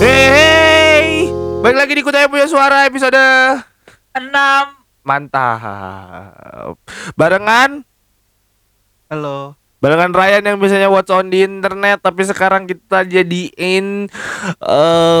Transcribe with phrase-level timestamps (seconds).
[0.00, 1.28] Hey,
[1.60, 3.20] balik lagi di Kutaya Punya Suara episode
[4.16, 4.72] enam
[5.04, 6.80] mantap.
[7.20, 7.84] Barengan,
[9.12, 9.60] Halo.
[9.76, 14.08] barengan Ryan yang biasanya watch on di internet, tapi sekarang kita jadiin
[14.64, 15.20] eh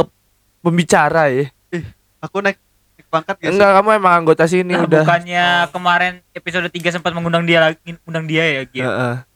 [0.64, 1.52] pembicara ya.
[1.76, 1.84] Ih,
[2.24, 2.56] aku naik,
[2.96, 3.52] naik pangkat gak sih?
[3.52, 5.04] Enggak, kamu emang anggota sini Nah, udah.
[5.04, 8.80] bukannya kemarin episode 3 sempat mengundang dia lagi undang dia ya gitu.
[8.80, 9.28] Heeh.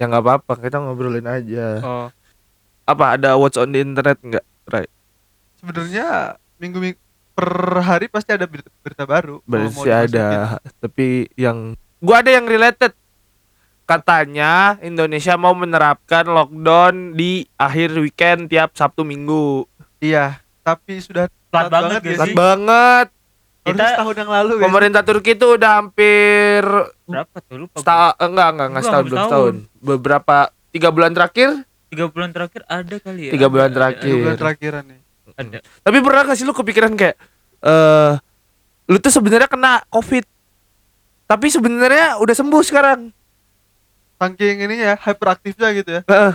[0.00, 1.76] Ya nggak apa-apa, kita ngobrolin aja.
[1.84, 2.08] Oh.
[2.88, 4.86] Apa ada watch on di internet enggak, Ray?
[5.56, 6.06] Sebenarnya
[6.56, 7.00] minggu, minggu
[7.32, 7.50] per
[7.80, 9.40] hari pasti ada berita, berita baru.
[9.42, 12.92] Berarti ada, tapi yang gua ada yang related.
[13.84, 19.64] Katanya Indonesia mau menerapkan lockdown di akhir weekend tiap Sabtu Minggu.
[19.98, 22.36] Iya, tapi sudah Telat banget ya gak Telat sih?
[22.36, 23.06] banget.
[23.64, 24.64] Kita- setahun yang lalu ya.
[24.64, 26.60] Pemerintah Turki itu udah hampir
[27.04, 27.76] Berapa tuh lupa.
[27.76, 29.54] seta enggak enggak enggak Enggak, setahun belum setahun.
[29.78, 30.36] Beberapa
[30.68, 31.48] tiga bulan terakhir,
[31.88, 33.32] Tiga bulan terakhir ada kali ya.
[33.32, 34.04] Tiga bulan ada, terakhir.
[34.06, 35.00] Dua bulan terakhiran nih.
[35.30, 35.58] Ada.
[35.84, 37.14] tapi pernah gak sih lu kepikiran kayak
[37.60, 38.12] eh
[38.86, 40.24] lu tuh sebenarnya kena covid
[41.24, 43.12] tapi sebenarnya udah sembuh sekarang
[44.18, 46.02] Saking ini ya, hyperaktifnya gitu ya.
[46.02, 46.32] Heeh.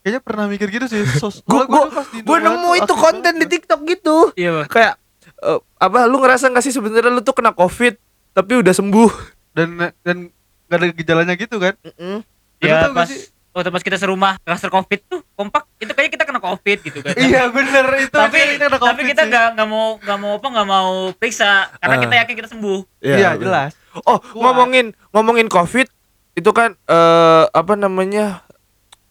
[0.00, 1.04] Kayaknya pernah mikir gitu sih.
[1.12, 3.44] Sos Gua- gua- gue Indomaret nemu itu konten di.
[3.44, 4.66] TikTok gitu Iya, Bang.
[4.72, 4.94] kayak
[5.42, 8.00] eh, apa lu ngerasa gak sih sebenarnya lu tuh kena covid
[8.32, 9.10] tapi udah sembuh
[9.52, 10.32] Dan dan
[10.64, 11.76] gak ada gejalanya gitu kan.
[11.82, 12.24] Dan lu
[12.62, 13.28] Ya pas sih?
[13.50, 17.14] Waktu pas kita serumah klaster covid tuh kompak itu kayaknya kita kena covid gitu kan.
[17.14, 19.28] Iya bener itu tapi kita kena tapi COVID kita sih.
[19.28, 22.00] nggak nggak mau nggak mau apa nggak mau periksa karena Ah.
[22.00, 22.80] kita yakin kita sembuh.
[23.00, 23.40] Iya bener.
[23.40, 23.72] jelas.
[24.00, 24.38] oh Kuat.
[24.38, 25.90] ngomongin ngomongin covid
[26.32, 28.46] itu kan eh apa namanya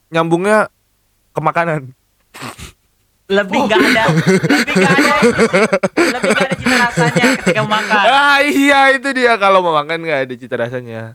[0.10, 0.72] nyambungnya
[1.30, 1.92] ke makanan
[3.30, 5.16] Lebih nggak ada, lebih nggak ada,
[5.94, 8.04] lebih nggak ada cita rasanya ketika makan.
[8.08, 11.14] ah iya itu dia kalau mau makan nggak ada cita rasanya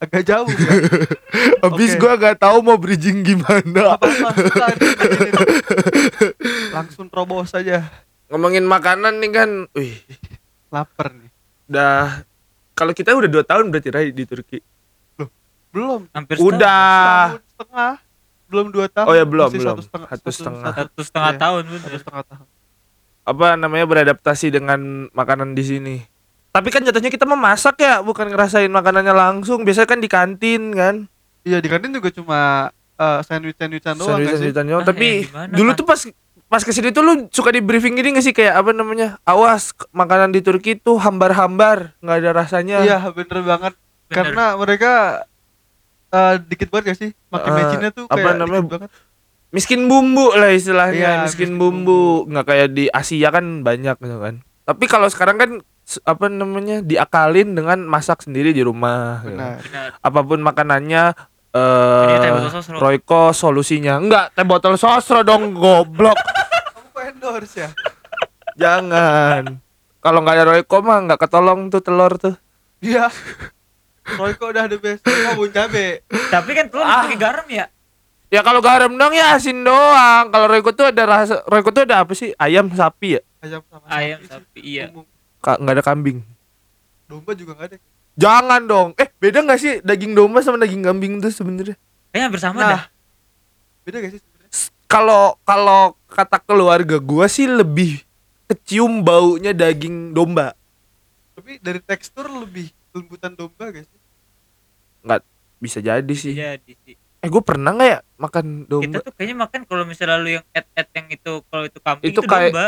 [0.00, 0.72] Agak jauh ya.
[1.62, 2.00] habis Oke.
[2.00, 4.00] gua gak tahu mau bridging gimana
[4.32, 4.92] suka nih,
[6.72, 7.84] Langsung terobos saja.
[8.26, 9.98] ngomongin makanan nih kan wih
[10.70, 11.28] Lapar nih.
[11.66, 12.22] udah
[12.72, 14.58] kalau kita udah dua tahun berarti Rai di Turki
[15.68, 16.08] Belum.
[16.10, 17.92] Hampir udah Setahun setengah.
[18.46, 19.06] Belum dua tahun.
[19.06, 19.76] Oh ya, belum, Masih belum.
[19.76, 20.08] Satu setengah.
[20.10, 20.72] Satu setengah.
[20.72, 21.38] satu setengah Iya.
[21.38, 22.46] tahun Satu setengah tahun.
[23.22, 24.80] apa namanya beradaptasi dengan
[25.10, 25.96] makanan di sini
[26.50, 30.94] tapi kan jatuhnya kita memasak ya bukan ngerasain makanannya langsung biasanya kan di kantin kan
[31.40, 34.50] Iya di kantin juga cuma uh, sandwich sandwichan doang Sandwich- kan sih.
[34.50, 34.82] sandwichan doang.
[34.82, 35.76] Ah, tapi gimana, dulu Pak?
[35.76, 36.00] tuh pas
[36.50, 39.70] pas ke sini tuh lu suka di briefing gini gak sih kayak apa namanya awas
[39.90, 43.72] makanan di Turki tuh hambar-hambar nggak ada rasanya Iya bener banget.
[44.04, 44.12] Bener.
[44.12, 44.92] Karena mereka
[46.10, 47.10] uh, dikit banget gak sih?
[47.28, 48.60] Makin Eh, mecinnya tuh apa kayak namanya?
[48.60, 48.90] dikit banget.
[49.50, 54.18] miskin bumbu lah istilahnya Iya, miskin, miskin bumbu nggak kayak di Asia kan banyak gitu
[54.18, 55.50] kan tapi kalau sekarang kan
[56.00, 59.34] apa namanya diakalin dengan masak sendiri di rumah gitu.
[59.34, 59.58] Benar.
[59.60, 59.88] Bener.
[59.96, 61.04] apa pun makanannya
[61.50, 62.30] eh.
[62.72, 66.14] Royco solusinya enggak teh botol sosro dong goblok
[66.94, 67.68] Kamu endorse ya?
[68.54, 69.58] jangan
[69.98, 72.34] kalau nggak ada Royco mah nggak ketolong tuh telur tuh
[72.78, 73.12] Iya.
[74.10, 75.02] Royco udah the best.
[75.02, 76.00] Kamu bun cabe.
[76.08, 77.04] Tapi kan telur Ah.
[77.04, 77.68] pakai garam ya.
[78.26, 82.00] ya kalau garam dong ya asin doang kalau Royco tuh ada rasa Royco tuh ada
[82.00, 84.28] apa sih ayam sapi ya Ayam sama Ayam sih.
[84.28, 84.86] sapi iya.
[84.88, 85.04] Umum.
[85.40, 86.20] Ka- nggak ada kambing
[87.10, 87.76] Domba juga gak ada.
[88.14, 88.88] Jangan dong.
[88.94, 91.74] Eh, beda nggak sih daging domba sama daging kambing tuh sebenarnya?
[92.10, 92.70] Kayaknya hampir sama Nah.
[92.70, 92.82] dah.
[93.82, 94.50] Beda gak sih sebenarnya?
[94.86, 97.98] Kalau kalau kata keluarga gua sih lebih
[98.46, 100.54] kecium baunya daging domba.
[101.34, 103.98] Tapi dari tekstur lebih lembutan domba gak sih?
[105.60, 106.32] Bisa jadi sih.
[106.32, 106.96] Jadi sih.
[107.20, 108.98] Eh, gue pernah nggak ya makan Kita domba?
[109.04, 112.24] tuh kayaknya makan kalau misalnya lu yang et-et yang itu kalau itu kambing Itu itu,
[112.24, 112.66] kayak- domba.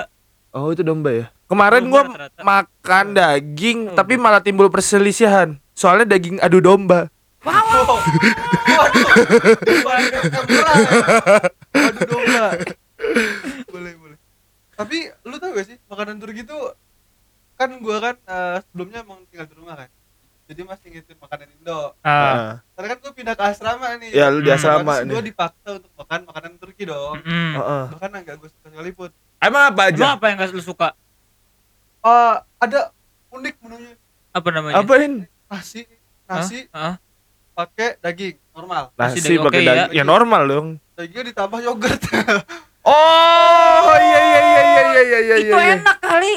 [0.52, 1.26] Oh, itu domba ya.
[1.46, 2.40] Kemarin rata-rata.
[2.40, 5.56] makan daging Oh, tapi malah timbul perselisihan.
[5.72, 7.08] Soalnya daging adu domba.
[7.40, 8.00] Wow.
[8.68, 9.12] Waduh.
[9.82, 10.22] Waduh.
[11.74, 12.44] Waduh domba.
[13.66, 14.18] boleh, boleh.
[14.72, 16.76] Tapi lu tau gak sih makanan Turki tuh
[17.54, 19.88] kan gua kan eh, sebelumnya emang tinggal di rumah kan.
[20.44, 21.80] Jadi masih ngikutin makanan Indo.
[21.98, 22.36] Ah, Nah,
[22.74, 24.10] Karena kan gua pindah ke asrama nih.
[24.10, 24.58] ya lu di Hmm.
[24.58, 25.22] asrama nih.
[25.24, 27.16] dipaksa untuk makan makanan Turki dong.
[27.18, 27.52] mm-mm.
[27.56, 27.84] Heeh.
[27.90, 29.10] Bahkan agak gue suka sekalipun.
[29.42, 30.06] Emang apa Emang aja?
[30.14, 30.88] apa yang gak lu suka?
[32.00, 32.80] Eh ada
[33.30, 33.94] unik menunya
[34.30, 34.78] Apa namanya?
[34.78, 35.26] Apain?
[35.46, 35.84] nasi
[36.24, 36.96] nasi Hah?
[37.52, 39.74] pakai daging normal Nasi Nasi daging pakai oke ya.
[39.84, 39.92] daging.
[39.92, 40.68] Ya normal dong.
[40.94, 42.00] dagingnya ditambah yogurt
[42.82, 45.36] Oh, iya iya iya iya iya iya iya.
[45.44, 45.76] Itu iya.
[45.76, 46.34] enak kali.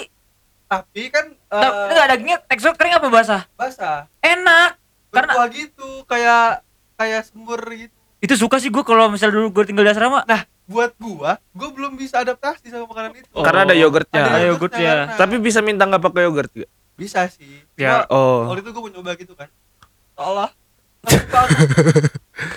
[0.65, 3.41] tapi kan Tapi eh enggak dagingnya tekstur kering apa basah?
[3.53, 4.77] basah Enak.
[5.09, 6.61] Karena berkuah gitu kayak
[6.95, 10.21] kayak semur gitu itu suka sih gua kalau misalnya dulu gua tinggal di asrama.
[10.23, 13.41] nah buat gua gua belum bisa adaptasi sama makanan itu Oh.
[13.41, 14.17] Karena ada yogurtnya.
[14.19, 14.93] Ada yogurtnya yogurt ya.
[15.05, 16.67] karena- Tapi bisa minta nggak pakai yogurt juga?
[16.95, 18.03] bisa sih Ya.
[18.03, 18.39] Cuma Oh.
[18.49, 19.49] waktu itu gua mau nyoba gitu kan
[20.15, 20.49] Allah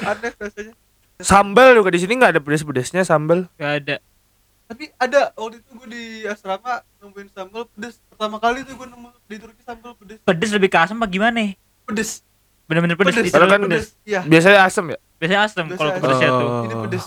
[0.05, 0.73] aneh rasanya
[1.19, 3.51] Sambal juga di sini nggak ada pedes-pedesnya sambal.
[3.55, 3.97] Gak ada.
[4.65, 9.09] tapi ada waktu itu gue di asrama nemuin sambal pedes pertama kali tuh gue nemu
[9.25, 11.57] di Turki sambal pedes Pedes lebih ke asam apa gimana?
[11.85, 12.21] pedes
[12.65, 13.17] Bener-bener pedes.
[13.17, 13.97] pedes Itu Karena kan pedes.
[14.03, 14.99] iya Biasanya asem ya.
[15.17, 16.01] Biasanya asam kalau asam.
[16.01, 16.51] pedesnya tuh.
[16.63, 17.05] Ini pedes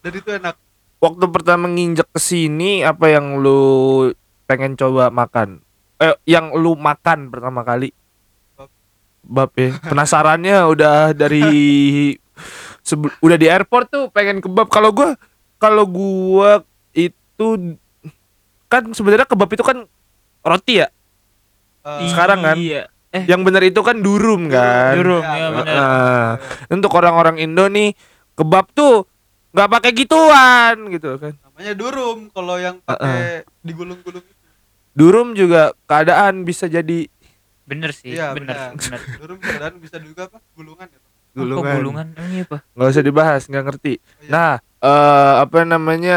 [0.00, 0.56] dan itu enak
[1.00, 4.12] Waktu pertama nginjek ke sini apa yang lu
[4.44, 5.64] pengen coba makan?
[5.96, 7.88] Eh, yang lu makan pertama kali?
[8.52, 8.68] Bab.
[9.24, 9.80] Bab ya.
[9.80, 11.40] Penasarannya udah dari
[12.84, 14.68] sebel- udah di airport tuh pengen kebab.
[14.68, 15.16] Kalau gua
[15.56, 16.60] kalau gua
[16.92, 17.48] itu
[18.68, 19.88] kan sebenarnya kebab itu kan
[20.40, 20.92] roti ya.
[21.80, 22.56] Eh, Sekarang kan?
[22.60, 22.92] Iya.
[23.08, 25.00] Eh, Yang bener itu kan durum kan.
[25.00, 25.64] Durum, Iya, ya bener.
[25.64, 25.74] bener.
[25.80, 26.30] Nah,
[26.68, 27.96] untuk orang-orang Indo nih
[28.36, 29.08] kebab tuh
[29.50, 31.34] nggak pakai gituan gitu kan.
[31.40, 34.38] namanya durum kalau yang pakai digulung-gulung itu
[34.90, 37.06] Durum juga keadaan bisa jadi
[37.62, 38.74] Bener sih, iya bener.
[38.74, 39.00] benar bener.
[39.22, 41.74] durum keadaan bisa juga apa gulungan ya Kok gulungan.
[41.76, 42.06] gulungan?
[42.12, 42.58] Emang iya apa?
[42.68, 43.92] Nggak usah dibahas, nggak ngerti.
[43.94, 44.28] Oh, iya.
[44.28, 46.16] Nah, eh apa namanya?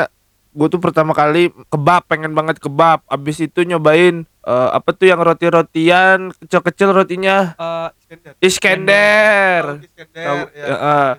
[0.50, 3.06] Gue tuh pertama kali kebab, pengen banget kebab.
[3.06, 9.64] Abis itu nyobain eh, apa tuh yang roti-rotian kecil-kecil rotinya Eh, Iskender Iskender.
[9.64, 10.66] Tahu Iskender Tahu, ya.
[10.66, 11.12] ya, eh.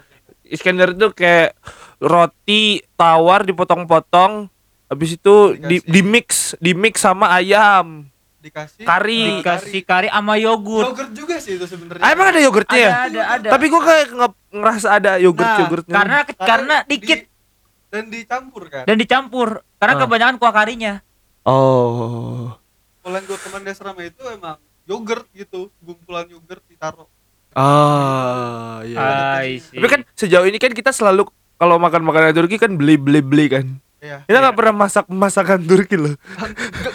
[0.51, 1.55] Iskender tuh kayak
[1.99, 2.63] roti
[2.95, 4.49] tawar dipotong-potong.
[4.85, 8.07] Habis itu di, di mix, di mix sama ayam.
[8.39, 9.41] dikasih Kari.
[9.41, 10.93] Dikasih kari sama yogurt.
[10.93, 12.91] yogurt juga sih itu sebenarnya Ah, emang ada yogurtnya ya?
[12.91, 13.49] Ada, ada, ada.
[13.51, 15.95] Tapi gue kayak nge- ngerasa ada yogurt Nah, yogurtnya.
[15.95, 17.21] karena karena di- dikit
[17.89, 19.49] dan dicampur kan dan dicampur.
[19.75, 20.01] Karena Ah.
[20.01, 21.01] kebanyakan kuah karinya.
[21.45, 22.53] oh.
[23.01, 27.09] kalau yang gue teman di asrama itu emang yogurt gitu gumpulan yogurt ditaruh
[27.55, 29.41] Ah, iya.
[29.57, 29.73] See.
[29.73, 31.25] Tapi kan sejauh ini kan kita selalu
[31.57, 33.67] kalau makan makanan Turki kan beli beli beli kan.
[33.99, 34.21] Iya.
[34.23, 34.59] Kita nggak Iya.
[34.59, 36.13] pernah masak masakan Turki loh.
[36.13, 36.51] Gak,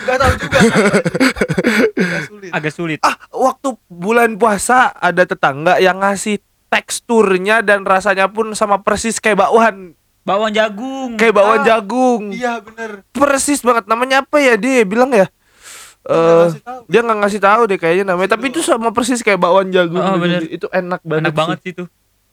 [0.06, 0.60] gak tahu juga.
[2.00, 2.50] Gak sulit.
[2.52, 3.00] agak sulit.
[3.02, 6.38] Ah, waktu bulan puasa ada tetangga yang ngasih
[6.70, 11.18] teksturnya dan rasanya pun sama persis kayak bakwan, Bawang jagung.
[11.18, 12.24] kayak bakwan Ah, jagung.
[12.30, 13.02] Iya bener.
[13.10, 15.26] Persis banget namanya apa ya dia bilang ya?
[16.00, 16.82] Gua Eh, nggak ngasih tahu.
[16.86, 19.98] dia nggak ngasih tahu deh kayaknya namanya, tapi itu sama persis kayak bakwan jagung.
[19.98, 20.46] Oh, bener.
[20.46, 21.22] Itu enak banget.
[21.22, 21.40] Enak sih.
[21.40, 21.84] banget sih itu.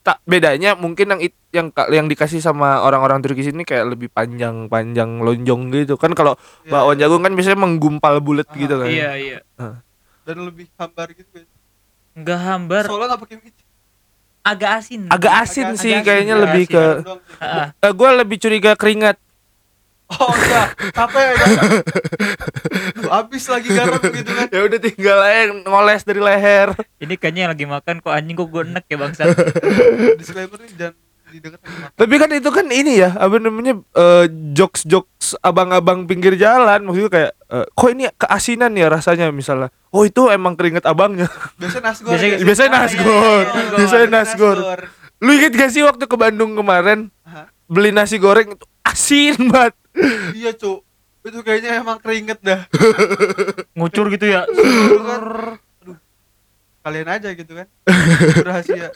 [0.07, 5.19] Tak bedanya mungkin yang it- yang yang dikasih sama orang-orang Turki sini kayak lebih panjang-panjang
[5.19, 7.03] lonjong gitu kan kalau Iya, bakwan iya.
[7.03, 9.39] jagung kan biasanya menggumpal bulat Ah, gitu kan Iya, iya.
[10.23, 11.27] Dan lebih hambar gitu.
[11.29, 11.51] guys.
[12.13, 13.65] Enggak hambar, Soalnya gak pakai micin.
[14.43, 15.01] agak asin.
[15.09, 16.73] agak asin Agak sih asin, kayaknya agak lebih asin.
[16.73, 17.19] ke sih.
[17.37, 17.67] Heeh.
[17.77, 19.17] eh, gue lebih curiga keringat
[20.07, 21.35] Oh enggak, capek ya
[23.11, 24.47] Habis lagi garam gitu kan.
[24.49, 26.69] ya udah tinggal aja ngoles dari leher.
[26.97, 29.23] Ini kayaknya yang lagi makan kok anjing kok gue enek ya bangsa.
[30.15, 30.99] Disclaimer nih jangan
[31.99, 33.77] tapi kan itu kan ini ya apa namanya
[34.55, 36.81] jokes jokes abang-abang pinggir jalan.
[36.81, 39.69] Maksudnya kayak eh, kok ini keasinan ya rasanya misalnya.
[39.91, 41.27] Oh itu emang keringat abangnya.
[41.59, 42.15] Biasanya nasgor.
[42.15, 42.45] Biasanya- ya?
[42.47, 43.43] Biasanya Ah, iya, nasgor.
[43.43, 44.57] iya, iya, Biasanya iya, nasgor.
[45.19, 47.11] lu inget gak sih waktu ke Bandung kemarin?
[47.67, 49.75] Beli nasi goreng itu asin banget
[50.33, 50.85] Iya cuk.
[51.23, 52.65] Itu kayaknya emang keringet dah.
[53.73, 54.47] Ngucur gitu ya.
[54.47, 55.23] Kan,
[55.83, 55.99] aduh,
[56.81, 57.67] kalian aja gitu kan.
[58.37, 58.91] Berhasil.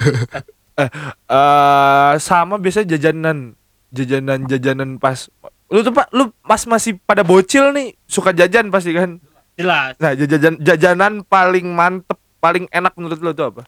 [0.79, 3.53] eh sama biasanya jajanan
[3.91, 5.29] jajanan jajanan pas
[5.69, 9.21] lu tuh pak lu pas masih pada bocil nih suka jajan pasti kan
[9.55, 9.93] Jelas.
[9.99, 13.63] nah jajan jajanan paling mantep paling enak menurut lu tuh apa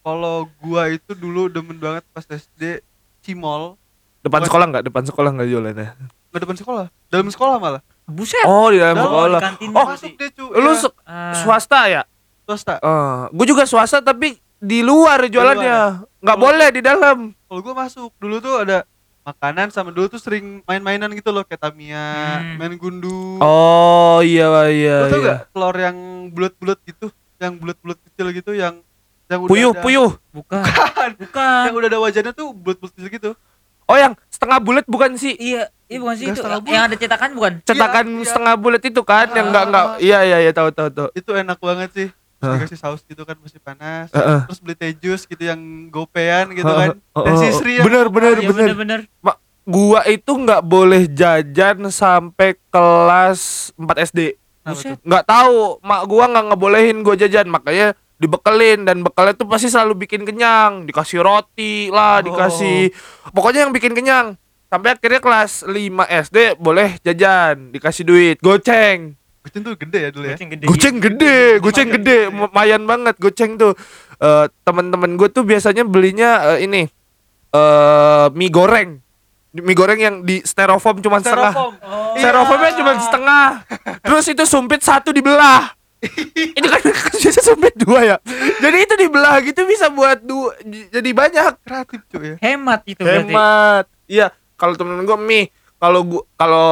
[0.00, 2.84] Kalau gua itu dulu demen banget pas SD
[3.20, 3.80] Cimol.
[4.20, 5.88] depan Buat- sekolah nggak depan sekolah nggak jualannya
[6.30, 7.82] Nggak depan sekolah, dalam sekolah malah.
[8.04, 8.42] Buset.
[8.42, 9.86] oh di dalam Dalam sekolah di kantin Oh.
[9.86, 10.44] Masuk deh cu.
[10.52, 11.34] lu Iya, Ah.
[11.36, 12.02] swasta ya
[12.44, 12.74] swasta.
[12.76, 15.78] Eh, gue juga swasta tapi di luar jualannya
[16.16, 16.40] nggak Oh.
[16.40, 18.82] boleh di dalam Kalau gua masuk dulu tuh ada
[19.20, 22.56] makanan sama dulu tuh sering main-mainan gitu loh kayak Tamiya, Hmm.
[22.56, 23.38] main gundu.
[23.38, 25.26] oh iya iya Lu tau iya.
[25.28, 25.96] gak telur yang
[26.28, 27.06] bulat-bulat gitu,
[27.36, 28.82] yang bulat-bulat kecil gitu yang
[29.26, 30.62] yang udah puyuh ada, puyuh Bukan.
[30.62, 31.10] Bukan.
[31.16, 31.62] Bukan.
[31.64, 33.30] yang udah ada wajahnya tuh bulat-bulat kecil gitu.
[33.90, 36.40] Oh yang setengah bulat bukan sih Iya, iya bukan sih itu.
[36.64, 37.52] Yang ada cetakan bukan?
[37.60, 38.24] cetakan Iya, iya.
[38.24, 39.98] setengah bulat itu kan yang nggak nggak Ah.
[39.98, 42.08] iya iya iya tahu tahu tahu Itu enak banget sih.
[42.40, 42.56] Terus Hah.
[42.56, 44.08] dikasih saus gitu kan masih panas.
[44.10, 44.40] Heeh.
[44.48, 46.96] Terus beli teh jus gitu yang gopean gitu kan.
[46.96, 47.42] heeh, Dan heeh.
[47.44, 49.00] sisri yang bener bener Iya bener bener-bener.
[49.62, 54.40] gua itu nggak boleh jajan sampai kelas 4 SD
[55.00, 60.04] nggak tahu mak gua nggak ngebolehin gua jajan makanya dibekelin dan bekalnya tuh pasti selalu
[60.04, 62.28] bikin kenyang dikasih roti lah Oh.
[62.28, 62.92] dikasih
[63.32, 64.36] pokoknya yang bikin kenyang
[64.68, 65.72] sampai akhirnya kelas 5
[66.06, 70.36] SD boleh jajan dikasih duit goceng Goceng tuh gede ya dulu ya.
[70.36, 70.64] Goceng gede.
[70.68, 72.36] goceng gede goceng Lumayan gede gede.
[72.36, 73.72] lumayan banget goceng tuh
[74.20, 76.84] Eh teman-teman gue tuh biasanya belinya eh, ini
[77.50, 79.00] eh mie goreng
[79.50, 81.72] mie goreng yang di styrofoam cuma setengah Styrofoam.
[81.80, 82.12] Oh.
[82.14, 82.20] Iya.
[82.22, 83.46] styrofoamnya cuma setengah
[83.98, 85.72] terus itu sumpit satu dibelah
[86.58, 86.80] ini kan
[87.12, 88.16] biasa sumpit dua ya
[88.58, 90.56] jadi itu dibelah gitu bisa buat dua
[90.88, 92.36] jadi banyak Kreatif cuy ya.
[92.40, 93.28] Hemat itu berarti.
[93.28, 94.26] hemat iya
[94.56, 96.70] kalau temen gue mie kalau gua kalau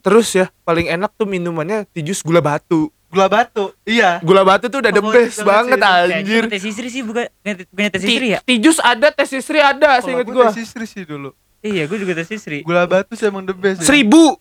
[0.00, 2.92] terus ya paling enak tuh minumannya tijus gula batu.
[3.08, 3.72] Gula batu.
[3.88, 4.20] Iya.
[4.20, 6.44] Gula batu tuh udah the best banget anjir.
[6.44, 7.24] Teh Sisri sih bukan
[7.72, 8.44] bukan Teh Ti- Sisri ya?
[8.44, 10.46] Tijus ada, tes istri ada, seinget gua gua.
[10.52, 11.32] tes istri sih dulu.
[11.64, 12.60] Iya, gue juga Teh Sisri.
[12.60, 13.88] Gula batu sih emang the best ya.
[13.88, 14.36] Seribu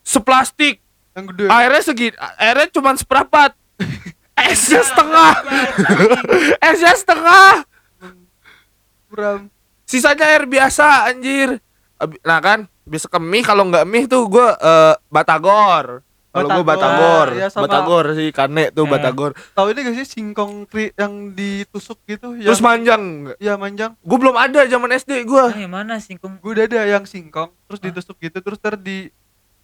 [0.00, 0.80] seplastik
[1.16, 1.44] Yang gede.
[1.48, 3.56] airnya segini airnya cuma seperempat.
[4.38, 5.32] Esnya setengah.
[6.68, 7.64] Esnya setengah.
[9.06, 9.48] Buram.
[9.82, 11.62] sisanya air biasa anjir.
[12.20, 14.48] Nah kan bisa ke mie kalau nggak mie tuh gue
[15.08, 16.02] batagor.
[16.28, 17.28] Kalau gue Batagor, batagor.
[17.34, 18.90] Ya sama- batagor sih kane tuh Eh.
[18.90, 19.32] batagor.
[19.56, 22.36] Tahu ini gak sih singkong kri yang ditusuk gitu?
[22.36, 23.02] Yang terus manjang
[23.38, 23.96] Iya manjang.
[23.96, 26.36] gue belum ada zaman SD gue Ah, yang mana singkong?
[26.36, 29.08] Gue udah ada yang singkong terus ditusuk gitu terus ter di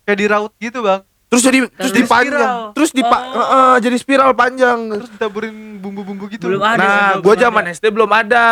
[0.03, 1.05] kayak diraut gitu, Bang.
[1.33, 2.61] Terus jadi terus Jadi dipanjang spiral.
[2.77, 3.33] terus dipa Oh.
[3.33, 6.45] eh, eh, jadi spiral panjang Terus ditaburin bumbu-bumbu gitu.
[6.47, 6.77] Belum ada.
[6.77, 7.43] nah belum gue ada.
[7.43, 8.47] zaman SD belum ada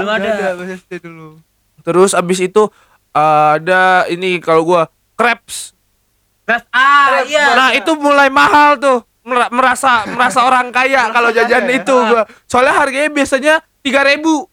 [0.00, 0.32] Belum ada.
[0.56, 1.28] pas SD dulu.
[1.78, 2.62] terus abis itu
[3.10, 5.76] eh, ada ini kalau gue crepes
[6.42, 7.52] Keras ah, iya.
[7.52, 11.78] Nah itu mulai mahal tuh Mer- merasa merasa orang kaya kalau jajan kaya ya?
[11.78, 12.22] itu gua.
[12.44, 14.50] Soalnya harganya biasanya tiga ribu.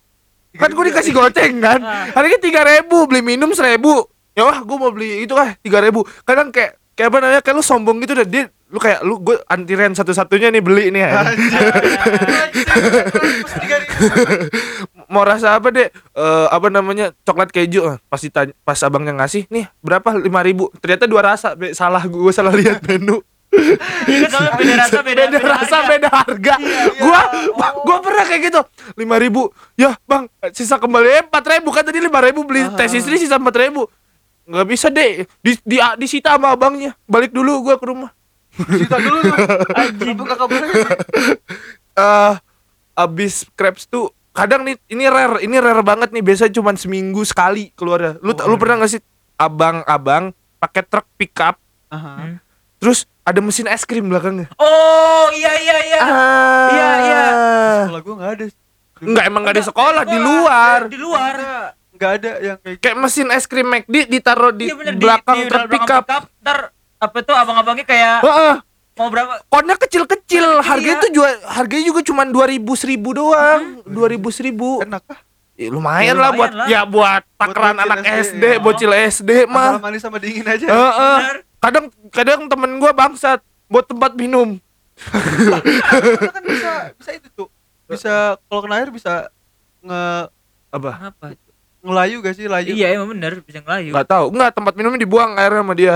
[0.52, 1.80] Kan gue dikasih goceng kan.
[1.80, 2.06] Ah.
[2.12, 4.06] Harganya tiga ribu beli minum seribu.
[4.32, 6.06] Ya wah gue mau beli itu ah tiga ribu.
[6.22, 7.40] Kadang kayak kayak apa namanya?
[7.40, 11.02] Kayak lu sombong gitu dah dia lu kayak lu gue antiren satu-satunya nih beli nih
[11.08, 11.26] ya.
[15.10, 15.88] mau rasa apa deh
[16.20, 17.16] Eh, apa namanya?
[17.24, 17.96] Coklat keju.
[17.96, 20.20] Eh, pas ditanya pas abangnya ngasih nih berapa?
[20.20, 20.68] lima ribu.
[20.84, 23.24] Ternyata dua rasa Be, salah gue salah lihat menu
[24.06, 25.90] Iya kan soalnya beda rasa beda, beda, rasa harga.
[25.90, 26.54] beda harga
[27.02, 27.22] gua
[27.82, 28.62] gua pernah kayak gitu.
[28.94, 29.50] lima ribu.
[29.74, 31.74] Ya bang sisa kembali empat ribu.
[31.74, 33.90] Kan tadi lima ribu beli tes istri sisa empat ribu
[34.50, 38.12] nggak bisa deh di, di disita sama abangnya balik dulu gua ke rumah
[38.60, 39.38] Cerita dulu tuh.
[39.78, 40.18] Anjing.
[41.96, 42.34] Eh
[43.00, 47.72] abis crepes tuh kadang nih ini rare ini rare banget nih biasanya cuma seminggu sekali
[47.80, 49.02] keluarnya lu lu pernah nggak sih
[49.40, 51.56] abang-abang pakai truk pickup
[51.88, 52.44] Aha.
[52.76, 56.00] terus ada mesin es krim belakangnya Oh, iya iya iya.
[56.04, 57.24] ah Iya, iya.
[57.88, 58.46] Sekolah gue nggak ada.
[59.00, 60.80] Enggak emang gak di sekolah, di luar.
[60.92, 61.36] Di luar.
[62.00, 65.42] Nggak ada yang kayak Kayak mesin es krim McD ditaruh di Iya bener belakang di,
[65.42, 66.04] di truk belakang pickup.
[66.40, 66.58] Ntar
[66.98, 68.56] apa tuh abang-abangnya kayak Heeh.
[68.96, 69.34] mau berapa?
[69.46, 71.04] Konnya kecil-kecil, Kecil, harganya iya.
[71.04, 73.62] tuh juga harganya juga cuma 2000 1000 doang.
[73.84, 74.16] 2000
[74.80, 74.88] 1000.
[74.88, 75.20] enak ah.
[75.54, 76.68] Ya, lumayan Ya, lah lumayan buat lah.
[76.68, 78.58] ya buat takaran bocil anak SD, SD, ya.
[78.58, 79.72] bocil SD Asal mah.
[79.78, 80.66] manis sama dingin aja.
[80.66, 81.18] Heeh.
[81.20, 81.38] Bener.
[81.60, 84.56] Kadang kadang temen gua bangsat buat tempat minum.
[84.96, 87.48] Kan bisa bisa itu tuh.
[87.86, 89.28] Bisa kalau kena air bisa
[89.82, 90.32] nge
[90.70, 90.92] Apa?
[91.10, 91.28] Apa?
[91.80, 92.72] Ngelayu gak sih layu?
[92.74, 93.92] Iya emang bener bisa ngelayu.
[93.96, 94.26] Enggak tahu.
[94.36, 95.96] Enggak, tempat minumnya dibuang airnya sama dia.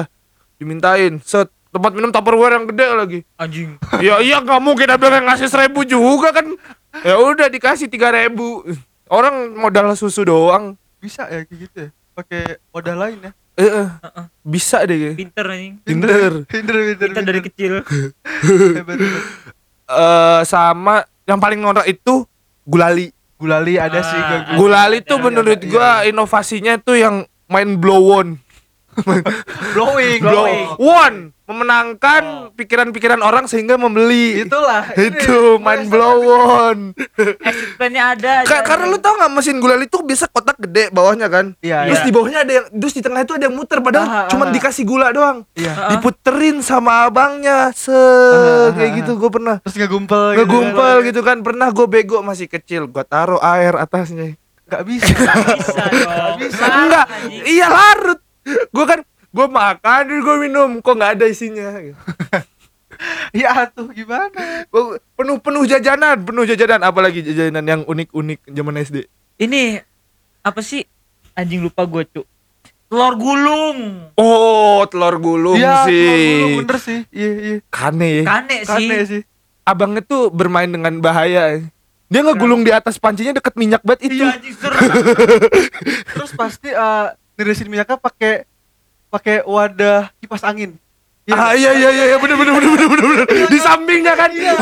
[0.56, 1.20] Dimintain.
[1.22, 3.20] Set tempat minum Tupperware yang gede lagi.
[3.36, 3.70] Anjing.
[4.06, 6.46] ya iya nggak mungkin ada yang ngasih seribu juga kan
[7.02, 8.62] ya udah dikasih tiga ribu
[9.10, 11.90] orang modal susu doang Bisa ya kayak gitu ya.
[12.14, 13.32] Pakai wadah lain ya.
[13.54, 14.26] eh eh, Heeh.
[14.42, 15.18] bisa deh kayaknya.
[15.18, 15.74] Pinter anjing.
[15.82, 16.32] Pinter.
[16.46, 17.08] Pinter pinter.
[17.10, 17.74] Kita dari kecil.
[19.84, 22.24] Eh sama yang paling norak itu
[22.64, 23.12] gulali
[23.44, 24.56] Gulali ada Ah, sih ada.
[24.56, 28.40] gulali tuh menurut gua inovasinya tuh yang main blow on
[29.76, 30.20] blowing.
[30.20, 30.66] blow Blowing.
[30.80, 32.24] on memenangkan
[32.56, 34.96] pikiran-pikiran orang sehingga membeli Itulah.
[34.96, 38.34] itu main blow on Exit plan-nya ada.
[38.42, 41.84] Ka- karena lu tau nggak mesin gulali tuh bisa kotak gede bawahnya kan Iya.
[41.86, 42.08] terus iya.
[42.08, 44.46] di bawahnya ada yang terus di tengah itu ada yang muter padahal Ah, ah, cuma
[44.46, 44.52] ah.
[44.52, 45.74] dikasih gula doang Iya.
[45.92, 47.92] Diputerin sama abangnya se
[48.74, 53.04] kayak gitu gue pernah Terus ngegumpel ngegumpel gitu kan pernah gue bego masih kecil gue
[53.04, 55.06] taruh air atasnya Gak bisa.
[55.06, 56.40] bisa dong.
[56.40, 56.64] bisa.
[56.66, 57.06] Enggak
[57.44, 59.00] iya larut gue kan
[59.34, 61.74] gue makan dan gue minum kok nggak ada isinya
[63.34, 64.70] ya tuh gimana?
[65.18, 68.98] Penuh penuh jajanan penuh jajanan apalagi jajanan yang unik unik zaman SD
[69.42, 69.82] Ini
[70.46, 70.86] apa sih?
[71.34, 72.26] Anjing lupa gue, Cuk.
[72.94, 74.06] Telur gulung.
[74.14, 77.00] oh telur gulung Iya, sih telur gulung, bener sih.
[77.10, 77.58] Iya, iya.
[77.74, 78.24] kane ya.
[78.30, 78.70] Kane sih.
[78.70, 79.22] Kane sih.
[79.66, 81.58] abangnya tuh bermain dengan bahaya
[82.06, 84.54] dia ngegulung di atas pancinya deket minyak banget itu Iya anjing.
[86.14, 87.08] Terus pasti eh
[87.38, 88.46] nirisin minyaknya pakai
[89.10, 90.78] pakai wadah kipas angin.
[91.32, 93.48] ah iya iya iya iya, bener bener bener bener bener bener.
[93.48, 94.60] di sampingnya kan iya,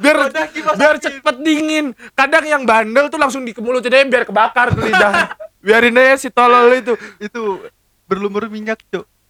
[0.00, 0.16] biar
[0.48, 1.04] kipas biar angin.
[1.04, 5.98] cepet dingin kadang yang bandel tuh langsung di mulut aja biar kebakar tuh lidah biarin
[5.98, 7.66] aja si tolol itu Itu
[8.06, 8.78] berlumur minyak.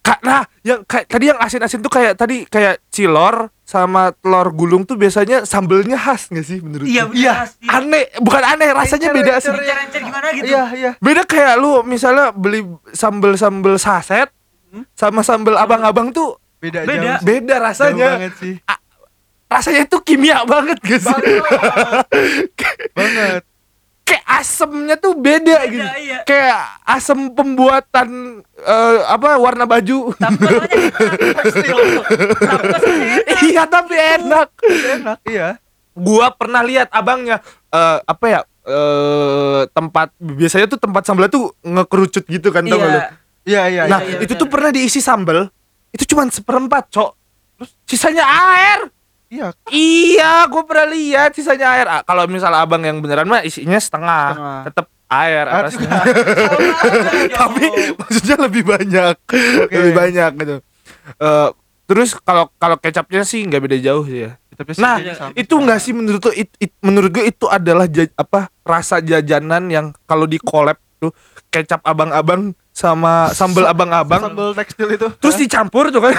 [0.05, 4.83] Kak, nah yang kayak tadi yang asin-asin tuh kayak tadi kayak cilor sama telur gulung
[4.83, 7.33] tuh biasanya sambelnya khas gak sih menurut Iya bener Iya.
[7.37, 7.67] pasti.
[7.67, 10.47] aneh bukan aneh rasanya Encer, beda encer, sih gimana gitu.
[10.47, 10.91] Iya, iya.
[10.97, 14.31] beda kayak lu misalnya beli sambel-sambel saset
[14.93, 16.95] sama sambel abang-abang tuh Beda, Beda.
[16.97, 17.19] jauh.
[17.19, 17.27] sih.
[17.27, 18.55] beda Jauh rasanya banget sih.
[19.47, 21.43] rasanya tuh kimia banget guys Banget.
[22.97, 23.43] banget.
[24.07, 25.83] Kayak asemnya tuh beda, Beda, gitu.
[25.99, 26.19] iya.
[26.23, 28.09] Kayak asem pembuatan
[28.57, 30.15] eh, apa warna baju.
[30.15, 30.47] Tapi
[31.67, 32.07] enak.
[32.39, 32.93] Tapi
[33.45, 34.49] iya tapi enak.
[34.63, 35.49] enak iya
[35.91, 38.41] Gua pernah lihat abangnya eh, apa ya?
[38.67, 42.79] eh tempat biasanya tuh tempat sambal tuh ngekerucut gitu kan tau?
[42.79, 43.03] Iya.
[43.43, 44.43] iya iya Nah, iya, itu benar.
[44.43, 45.47] tuh pernah diisi sambal.
[45.91, 47.11] Itu cuma seperempat, Cok.
[47.57, 48.91] Terus sisanya air.
[49.29, 51.87] Iya Iya, gue pernah lihat sisanya air.
[51.87, 54.61] Ah, kalau misalnya abang yang beneran mah isinya setengah, Setengah.
[54.65, 55.91] tetap air Air atasnya.
[57.39, 57.65] Tapi
[57.97, 59.15] maksudnya lebih banyak,
[59.69, 60.57] lebih banyak gitu.
[61.17, 61.49] Eh,
[61.85, 64.33] terus kalau kalau kecapnya sih nggak beda jauh sih ya.
[64.53, 64.97] Tapi sih Nah,
[65.33, 69.69] itu enggak sih menurut tuh it, it- menurut gue itu adalah ja- apa rasa jajanan
[69.69, 71.13] yang kalau di collab tuh
[71.49, 74.21] kecap abang-abang sama sambal abang-abang.
[74.21, 75.09] sambal tekstil itu.
[75.17, 76.13] Terus dicampur tuh kan.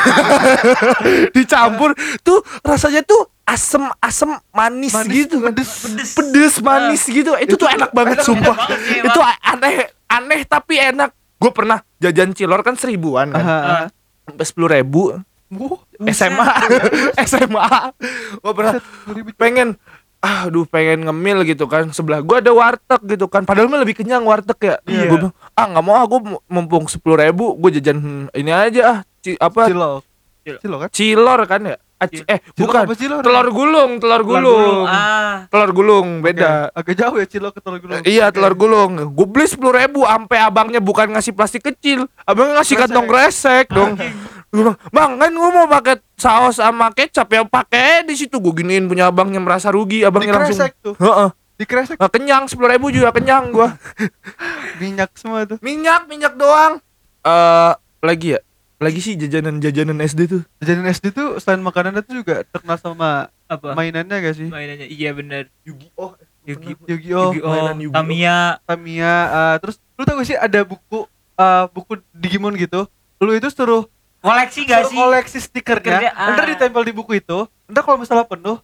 [1.37, 1.93] Dicampur
[2.25, 5.53] tuh rasanya tuh asem asem manis, Manis, gitu kan.
[5.53, 5.69] pedes.
[5.85, 6.09] Pedes.
[6.17, 7.37] pedes manis gitu.
[7.37, 8.57] Itu, tuh enak banget sumpah.
[8.57, 9.75] banget sih, itu aneh
[10.09, 11.13] aneh tapi enak.
[11.37, 13.93] Gue pernah jajan cilor kan seribuan kan.
[14.25, 15.13] Sampai sepuluh ribu.
[15.47, 15.79] Wuh,
[16.11, 16.43] SMA
[17.23, 17.67] SMA
[18.43, 18.83] gue pernah
[19.39, 19.79] pengen
[20.43, 23.43] aduh pengen ngemil gitu kan sebelah gua ada warteg gitu kan.
[23.43, 24.75] Padahal mah lebih kenyang warteg ya.
[24.84, 25.07] Iya.
[25.07, 26.15] Gua bilang, ah nggak mau aku
[26.46, 29.67] mumpung sepuluh ribu gue jajan hmm, ini aja ah ci- apa?
[29.67, 30.03] Cilok.
[30.41, 30.60] Cilok.
[30.62, 30.89] cilok kan?
[30.89, 31.77] Cilor kan ya?
[31.98, 32.84] Ah, ci- eh Cilok bukan.
[32.93, 33.22] cilor?
[33.25, 34.86] telur gulung telur gulung.
[34.86, 35.50] Ah.
[35.50, 36.69] telur gulung beda.
[36.72, 37.98] Oke, agak jauh ya cilok ke telur gulung.
[38.00, 38.38] Eh, iya Oke.
[38.38, 38.91] telur gulung.
[39.12, 42.05] Gue beli sepuluh ribu sampai abangnya bukan ngasih plastik kecil.
[42.22, 42.86] Abangnya ngasih Kresek.
[42.86, 43.91] kantong kresek dong
[44.47, 48.39] gue bilang bang kan gue mau pakai saus sama kecap ya pakai di situ.
[48.39, 50.95] Gue giniin punya abangnya merasa rugi abangnya langsung tuh.
[50.97, 51.29] Heeh.
[51.57, 51.97] dikresek.
[51.97, 53.73] Nggak kenyang sepuluh ribu juga kenyang gua.
[54.81, 55.57] Minyak semua tuh.
[55.65, 56.77] Minyak minyak doang.
[57.25, 57.73] Eh
[58.05, 58.39] lagi ya?
[58.77, 60.41] Lagi sih jajanan jajanan SD tuh.
[60.61, 63.73] Jajanan SD tuh selain makanan itu juga terkenal sama Apa?
[63.73, 64.47] mainannya gak sih?
[64.53, 65.49] Mainannya iya bener.
[65.65, 66.13] Yu-Gi-Oh!
[66.45, 66.77] Yugi.
[66.85, 67.33] Yu-Gi-Oh!
[67.33, 67.97] Yu-Gi-Oh, mainan Yu-Gi-Oh.
[67.97, 68.39] Tamiya.
[68.69, 71.09] Tamiya eh, terus lu tau gak sih ada buku
[71.41, 72.85] eh, buku Digimon gitu?
[73.17, 73.89] Lu itu suruh
[74.21, 74.97] Koleksi gak sih?
[74.97, 75.97] koleksi stikernya.
[75.99, 76.34] Stikernya, ah.
[76.34, 77.45] ntar ditempel di buku itu.
[77.69, 78.58] Ntar kalau misalnya penuh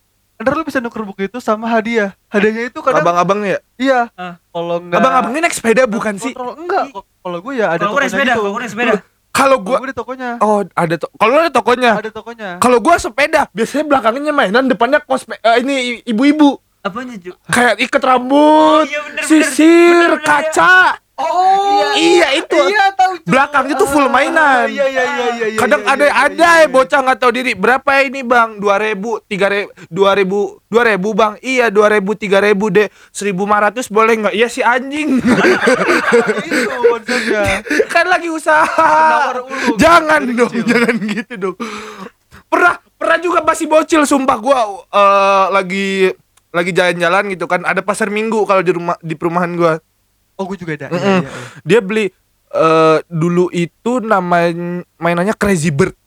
[0.43, 2.11] ntar lu bisa nuker buku itu sama hadiah.
[2.27, 3.57] Hadiahnya itu kadang abang-abang ya?
[3.77, 3.99] Iya.
[4.17, 4.35] Ah.
[4.49, 6.33] kalau enggak abang-abang ini naik sepeda bukan sih?
[6.33, 6.85] Kontrol enggak.
[6.91, 7.03] Kok.
[7.23, 8.41] kalau gue ya ada Kalau gue naik tokonya sepeda, gitu.
[8.41, 8.93] kalau gue naik sepeda.
[9.33, 10.29] kalau gua gua gue di tokonya.
[10.43, 11.91] Oh ada to kalau lu ada tokonya?
[11.97, 12.49] Ada tokonya.
[12.61, 16.61] Kalau gua sepeda biasanya belakangnya mainan depannya kosme eh, ini ibu-ibu.
[16.83, 17.31] Apanya, Ju?
[17.47, 20.99] kayak ikat rambut Oh, iya, bener, sisir Bener, bener, kaca.
[21.15, 21.95] Oh.
[21.95, 22.57] Iya itu.
[22.57, 22.92] Iya tahu cuy.
[23.23, 24.67] Belakangnya tuh full mainan.
[24.67, 26.67] iya iya iya iya iya, kadang iya, ada iya, ada iya, ya iya.
[26.71, 27.51] bocah nggak tahu diri.
[27.55, 28.49] Berapa ya ini bang?
[28.59, 31.33] Dua ribu tiga ribu dua ribu dua ribu bang.
[31.39, 32.91] Iya dua ribu tiga ribu deh.
[33.15, 34.35] Seribu lima ratus boleh nggak?
[34.35, 35.23] Iya si anjing.
[36.47, 38.91] Itu konsepnya kan lagi usaha.
[39.79, 41.55] Jangan dong jangan gitu dong.
[42.51, 44.37] Pernah pernah juga masih bocil sumpah.
[44.39, 44.59] Gua
[44.91, 46.11] eh, lagi
[46.51, 47.63] lagi jalan-jalan gitu kan.
[47.63, 49.79] Ada pasar minggu kalau di rumah di perumahan gua.
[50.33, 50.87] Oh gue juga ada.
[50.89, 51.19] Iya, Mm-mm.
[51.21, 51.31] iya, iya.
[51.61, 52.05] dia beli
[52.53, 55.97] eh dulu itu namanya mainannya Crazy Bird.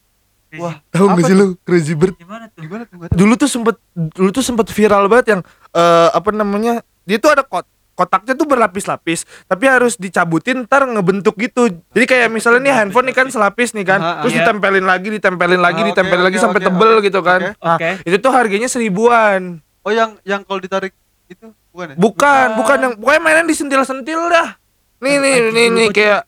[0.56, 2.14] Wah tahu nggak Apa sih lu Crazy Bird?
[2.14, 2.62] Gimana tuh?
[2.62, 2.96] gimana tuh?
[3.12, 5.40] Dulu tuh sempet dulu tuh sempet viral banget yang
[5.74, 11.34] eh apa namanya dia tuh ada kot kotaknya tuh berlapis-lapis tapi harus dicabutin ntar ngebentuk
[11.40, 11.72] gitu.
[11.96, 14.44] Jadi kayak misalnya nih handphone nih kan selapis nih kan terus iya.
[14.46, 17.56] ditempelin lagi ditempelin lagi Ah, ditempelin lagi sampai tebel gitu kan.
[17.56, 17.88] oke.
[17.90, 19.58] nah itu tuh harganya seribuan.
[19.82, 20.92] Oh yang yang kalau ditarik
[21.26, 21.96] itu bukan ya?
[21.98, 22.48] Bukan.
[22.60, 24.60] bukan yang pokoknya mainan disentil-sentil dah
[24.96, 26.22] nih nih nih nih kayak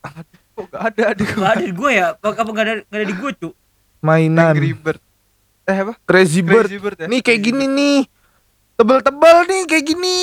[0.52, 2.06] kok gak ada di Gak ada di gue ya?
[2.12, 3.48] Apa apa gak ada, gak ada di gue, Cu?
[3.98, 5.02] mainan Angry Bird
[5.64, 7.98] eh apa Crazy Bird Crazy Bird ya nih kayak Crazy gini nih
[8.74, 10.18] tebel-tebel nih kayak gini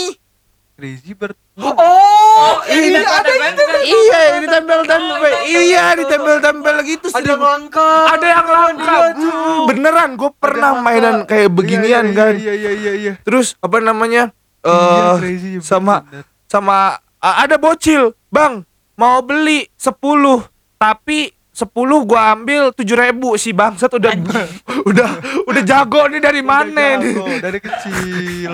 [0.74, 3.64] Crazy Bird Oh, iya, ada itu.
[3.88, 5.32] Iya, ini tempel-tempel.
[5.48, 8.96] Iya, ditempel-tempel gitu ada yang langka Ada yang langka.
[9.16, 12.36] Hmm, beneran, gue pernah mainan kayak beginian kan.
[12.36, 14.36] iya iya iya iya Terus apa namanya?
[14.60, 16.28] Iya, Eh sama bener.
[16.44, 18.68] sama ada bocil, Bang,
[19.00, 19.96] mau beli 10
[20.76, 21.72] tapi 10
[22.04, 24.12] gua ambil 7000 si bangsat udah
[24.92, 25.10] udah
[25.48, 27.40] udah jago nih dari mana nih.
[27.40, 28.52] dari kecil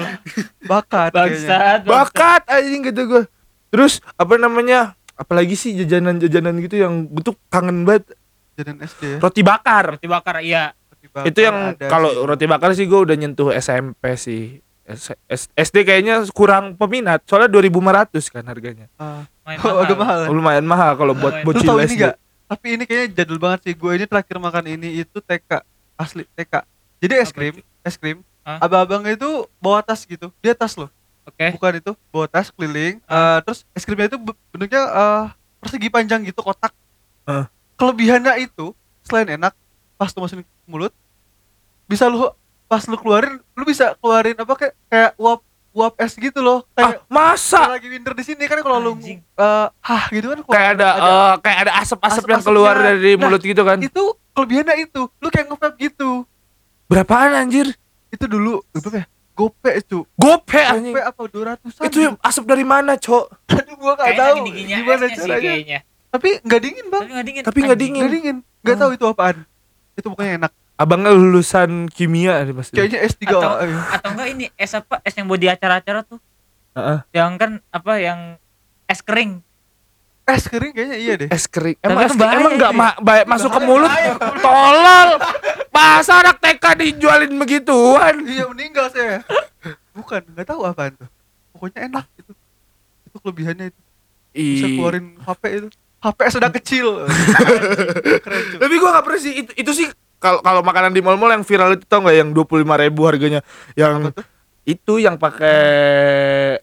[0.70, 1.90] bakat kayaknya Bangsat, bangsat.
[1.90, 3.24] Bakat anjing gitu gue.
[3.74, 4.94] Terus apa namanya?
[5.18, 8.14] Apalagi sih jajanan-jajanan gitu yang bentuk kangen banget
[8.54, 9.84] jajan SD ya roti bakar.
[9.98, 10.78] Roti bakar, iya.
[10.94, 11.58] Roti bakar itu yang
[11.90, 14.62] kalau roti bakar sih gue udah nyentuh SMP sih.
[15.56, 18.88] SD kayaknya kurang peminat soalnya 2500 kan harganya.
[19.46, 20.28] Main oh, udah mahal ya?
[20.32, 22.02] Lumayan mahal kalau buat bocil tau ini SD.
[22.02, 22.16] gak?
[22.52, 23.74] Tapi ini kayaknya jadul banget sih.
[23.76, 25.64] Gue ini terakhir makan ini itu TK
[25.96, 26.66] asli TK.
[27.02, 28.22] Jadi es krim, es krim.
[28.42, 28.58] Hah?
[28.62, 30.34] Abang-abang itu bawa tas gitu.
[30.42, 30.90] Dia tas loh.
[31.22, 31.54] Oke.
[31.54, 32.98] Bukan itu, bawa tas keliling.
[32.98, 35.24] Eh, terus es krimnya itu be- bentuknya eh,
[35.62, 36.74] persegi panjang gitu, kotak.
[37.30, 37.46] Ah.
[37.78, 38.74] Kelebihannya itu
[39.06, 39.54] selain enak,
[39.98, 40.94] pas lu masukin ke mulut,
[41.86, 42.34] bisa lu
[42.72, 46.64] pas lu keluarin, lu bisa keluarin apa kayak kayak uap uap es gitu loh.
[46.72, 49.20] Ah, Kayak masa kalau lagi winter di sini kan kalau lu eh
[49.68, 53.60] hah gitu kan kayak ada eh, kayak ada asap-asap yang keluar dari Nah, mulut gitu
[53.62, 55.02] kan itu kelebihannya itu.
[55.14, 56.24] Lu kayak nge-vape gitu.
[56.88, 57.72] berapaan anjir
[58.08, 59.06] Itu dulu berapa ya?
[59.32, 60.00] Gope cu.
[60.16, 61.84] gope anjing Gope apa 200-an?
[61.84, 65.80] itu yang asap dari mana cok Aduh gua gak tahu gimana sih caranya.
[66.12, 67.02] Tapi nggak dingin, Bang.
[67.02, 67.44] Tapi nggak dingin.
[67.48, 68.02] Tapi nggak dingin.
[68.04, 68.38] Nggak dingin.
[68.60, 68.82] Nggak Oh.
[68.84, 69.38] tahu itu apaan.
[69.96, 70.52] Itu pokoknya enak.
[70.82, 73.24] Abangnya lulusan kimia nih pasti Kayaknya S3.
[73.30, 73.52] Atau,
[73.94, 74.98] atau enggak ini es apa?
[75.02, 76.20] Es yang buat di acara-acara tuh.
[76.74, 77.00] Heeh.
[77.14, 78.20] Yang kan apa yang
[78.86, 79.40] es kering.
[80.22, 81.30] Es kering kayaknya iya deh.
[81.30, 82.80] es kering emang kan es bahaya emang nggak itu.
[82.80, 84.14] ma- ba- masuk ke mulut bahaya.
[84.40, 85.10] tolol
[85.74, 89.26] masa anak TK dijualin begituan Iya meninggal saya.
[89.92, 91.10] Bukan, nggak tahu apaan tuh.
[91.52, 92.32] Pokoknya enak itu.
[93.10, 93.82] Itu kelebihannya itu.
[94.32, 95.68] Bisa keluarin HP itu.
[96.00, 96.88] HP sedang kecil.
[98.24, 99.88] Keren tapi gua nggak pernah sih itu, itu sih
[100.22, 103.42] kalau kalau makanan di mall-mall yang viral itu tau nggak yang dua puluh ribu harganya
[103.74, 104.14] yang
[104.64, 105.58] itu yang pakai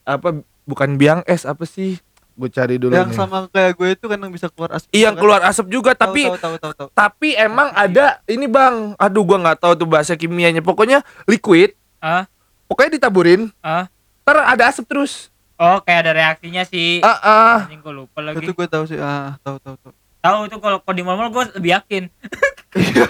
[0.00, 1.98] apa bukan biang es apa sih
[2.38, 3.18] gue cari dulu Yang nih.
[3.18, 4.86] sama kayak gue itu kan yang bisa keluar asap.
[4.94, 5.22] Iya, yang kan?
[5.26, 6.88] keluar asap juga Tahu, tapi tahu tahu tahu tahu.
[6.94, 12.30] tapi emang ada ini bang aduh gua nggak tahu tuh bahasa kimianya pokoknya liquid Ah,
[12.70, 13.90] pokoknya ditaburin ah.
[14.22, 17.02] ntar ada asap terus Oh, kayak ada reaksinya sih.
[17.02, 18.46] ah ah gue lupa lagi.
[18.46, 18.94] Itu gue tahu sih.
[18.94, 19.90] Ah, tahu tahu tahu.
[20.22, 22.06] Tahu itu kalau kalau di mall-mall gue lebih yakin.
[22.76, 23.06] Iya.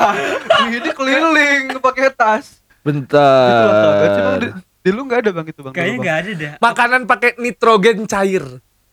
[0.70, 2.62] Ini keliling pakai tas.
[2.62, 4.38] Itu bentar Bang.
[4.38, 4.48] Di,
[4.86, 5.74] di lu nggak ada bang itu bang.
[5.74, 6.52] Kayaknya nggak ada dah.
[6.62, 8.44] makanan pakai nitrogen cair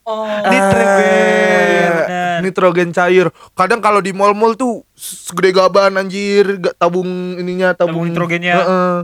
[0.05, 1.01] Oh, Nitrogen.
[1.01, 2.37] Iya, bener.
[2.45, 3.25] nitrogen cair
[3.57, 8.53] kadang kalau di mall-mall tuh segede gaban anjir gak tabung ininya tabung, Tabung nitrogennya.
[8.53, 8.95] Heeh.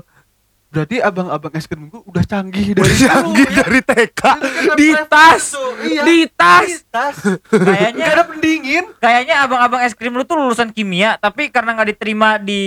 [0.72, 3.62] Berarti abang-abang es krim gue udah canggih dari Canggih dulu, ya.
[3.62, 5.44] dari TK Itu kan di tas.
[5.84, 6.02] Iya.
[6.02, 7.16] di tas Di tas.
[7.68, 8.84] Kayaknya ada pendingin.
[8.98, 12.64] kayaknya abang-abang es krim lu tuh lulusan kimia, tapi karena nggak diterima di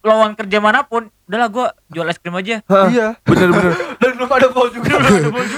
[0.00, 2.58] lowongan kerja mana pun, udahlah gue jual es krim aja.
[2.64, 3.08] Hah, Iya.
[3.28, 4.98] bener-bener Dan belum ada bol juga.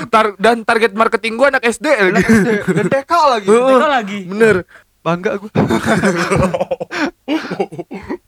[0.07, 2.25] Tar- dan target marketing gua anak SD lagi
[2.69, 3.49] Dan TK lagi.
[3.49, 4.21] Itu lagi.
[4.27, 4.57] bener
[5.01, 5.49] Bangga gue.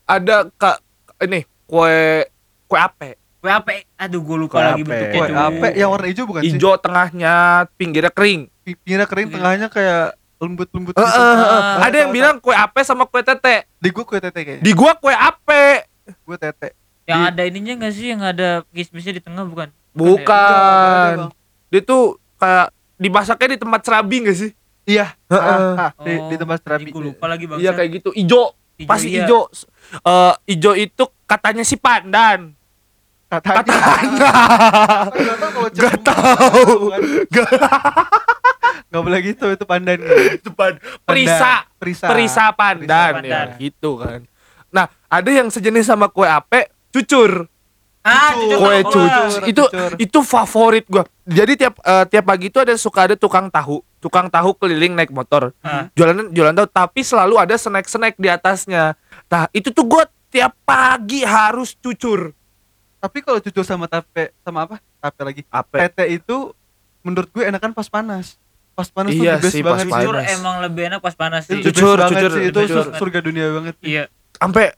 [0.07, 0.81] ada kak
[1.21, 2.25] ini kue
[2.65, 3.75] kue ape Kue apa?
[3.99, 4.87] Aduh, gue lupa Kue lagi ape.
[4.87, 5.35] bentuknya.
[5.43, 5.65] Apa?
[5.75, 6.47] Yang warna hijau bukan sih?
[6.49, 7.33] hijau tengahnya
[7.75, 9.35] pinggirnya kering Pinggirnya kering, Iya.
[9.35, 10.03] tengahnya kayak
[10.39, 11.19] lembut-lembut Heeh, gitu.
[11.19, 11.59] heeh.
[11.59, 14.63] Ah, ada yang bilang kue ape sama kue tete Di gue kue tete kayaknya.
[14.63, 15.91] di gua kue ape
[16.23, 16.71] Gue tete.
[17.03, 18.05] Yang Di- ada ininya nggak sih?
[18.09, 19.67] Yang ada kismisnya di tengah bukan?
[19.93, 21.29] bukan
[21.67, 22.03] dia tuh
[22.35, 24.51] kayak dimasaknya di tempat serabi gak sih
[24.85, 25.11] Iya.
[25.27, 25.59] Heeh.
[25.75, 26.89] Ah, ah, di, di tempat terapi.
[26.89, 27.55] Gue lupa lagi bang.
[27.57, 29.23] iya kayak gitu ijo pasti iya.
[29.23, 29.51] ijo
[29.93, 32.55] Eh, ijo itu katanya si pandan
[33.33, 33.61] Katanya.
[33.63, 34.31] katanya
[35.25, 36.03] Gak tau kalau Gak cemburu.
[36.03, 36.63] tahu.
[37.29, 37.49] Gak.
[38.85, 39.99] Gak boleh gitu itu pandan.
[40.31, 42.05] itu pan perisa Perisa.
[42.05, 44.21] perisa pandan, Perisa ya gitu kan
[44.69, 47.45] nah ada yang sejenis sama kue ape cucur
[48.01, 48.51] Ah, Cucur.
[48.51, 49.91] cucur kue tahu cucur itu cucur.
[49.97, 54.27] itu favorit gua jadi tiap eh, tiap pagi itu ada suka ada tukang tahu tukang
[54.27, 55.87] tahu keliling naik motor Ah.
[55.93, 60.51] jualan jualan tahu tapi selalu ada snack snack di atasnya nah itu tuh gua tiap
[60.61, 62.33] pagi harus cucur
[63.03, 64.79] Tapi kalau cucur sama tape sama apa?
[64.97, 65.41] Tape lagi.
[65.43, 66.55] ape Tete itu
[67.03, 68.39] menurut gue enakan pas panas.
[68.71, 69.85] Pas panas Iya tuh the best sih, pas banget.
[69.85, 69.99] panas.
[69.99, 71.59] Jujur emang lebih enak pas panas sih.
[71.59, 72.43] Banget cucur, sih.
[72.47, 72.83] Itu cucur.
[72.87, 73.75] sur- surga dunia banget.
[73.83, 74.03] Iya.
[74.33, 74.73] sampai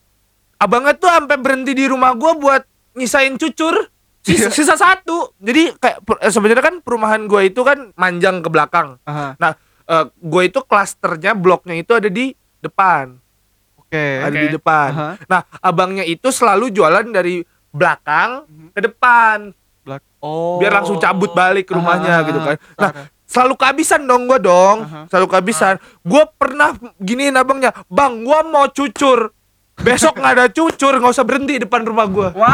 [0.58, 2.62] abangnya tuh sampai berhenti di rumah gua buat
[2.94, 3.88] nyisain cucur
[4.20, 4.50] sisa, Iya.
[4.52, 9.38] sisa satu jadi kayak eh, sebenarnya kan perumahan gua itu kan manjang ke belakang Aha.
[9.86, 13.16] Eh, gue itu klasternya bloknya itu ada di depan
[13.78, 14.06] Oke.
[14.22, 14.44] ada Oke.
[14.44, 15.10] di depan Aha.
[15.26, 18.68] nah abangnya itu selalu jualan dari belakang Mhm.
[18.72, 19.38] ke depan
[19.82, 20.02] Black.
[20.18, 20.58] Oh.
[20.58, 22.92] biar langsung cabut balik ke rumahnya Aha, gitu kan nah
[23.26, 25.06] selalu kehabisan dong gua dong Aha.
[25.06, 29.30] selalu kehabisan gue pernah giniin abangnya bang gua mau cucur
[29.76, 32.48] besok nggak ada cucur nggak usah berhenti depan rumah gua Wow,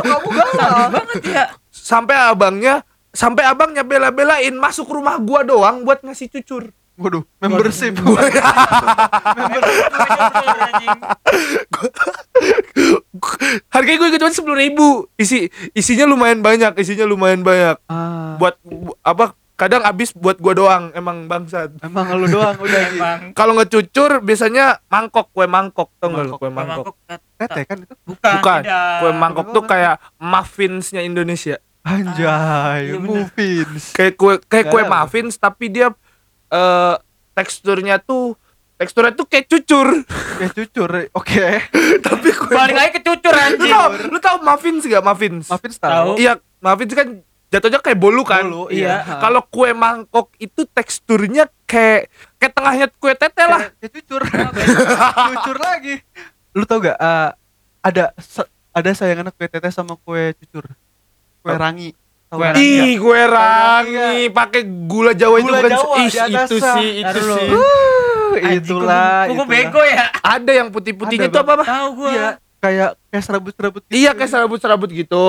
[0.00, 0.88] kamu galau.
[0.90, 1.44] banget ya.
[1.68, 7.94] sampai abangnya sampai abangnya bela-belain masuk rumah gua doang buat ngasih cucur Waduh, membership.
[10.58, 10.98] Anjing.
[13.68, 18.96] harganya gue cuma sepuluh ribu isi isinya lumayan banyak isinya lumayan banyak ah, buat bu-
[19.00, 22.94] apa kadang habis buat gua doang emang bangsat emang lu doang udah gitu.
[22.94, 26.94] Emang kalau ngecucur biasanya mangkok kue mangkok tau nggak lu kue mangkok
[27.34, 27.94] Tete kan itu.
[28.06, 28.98] bukan, bukan tidak.
[29.02, 33.26] kue mangkok tuh kayak muffinsnya Indonesia Anjay, iya bener.
[33.26, 33.90] muffins.
[33.90, 35.90] kayak kue kayak kue muffins tapi dia
[36.48, 36.94] eh
[37.34, 38.38] teksturnya tuh
[38.78, 39.88] teksturnya tuh kayak cucur
[40.40, 40.90] Ya cucur.
[41.12, 41.66] Oke.
[42.06, 43.68] tapi kue Balik lagi ke cucur lu anjing.
[43.68, 45.90] tau lu tau muffins gak muffins Muffins Tahu.
[45.90, 46.10] tahu.
[46.16, 47.08] iya muffins kan
[47.48, 49.00] jatuhnya kayak bolu kan Bolu, Iya.
[49.00, 49.12] Ha.
[49.18, 54.22] kalau kue mangkok itu teksturnya kayak kayak tengahnya kue tete lah Kayak- kayak cucur.
[55.32, 55.94] cucur lagi.
[56.52, 57.30] Lu tau gak eh,
[57.80, 58.04] ada
[58.70, 60.68] ada sayangan kue tete sama kue cucur.
[61.40, 61.90] Kue rangi.
[62.28, 62.60] Kue rangi.
[62.60, 67.32] Ih, kue rangi pakai gula Jawa itu Gula bukan Jawa Ih, itu sih, itu Taruh
[67.34, 67.48] sih.
[68.44, 69.26] Uh, itulah.
[69.26, 69.46] Itulah.
[69.46, 70.06] bego ya?
[70.20, 71.64] Ada yang putih-putih Ada, gitu apa, apa?
[71.64, 72.10] Tahu gue.
[72.12, 73.94] Iya, kayak kayak serabut-serabut gitu.
[73.94, 75.26] Iya, kayak serabut-serabut gitu.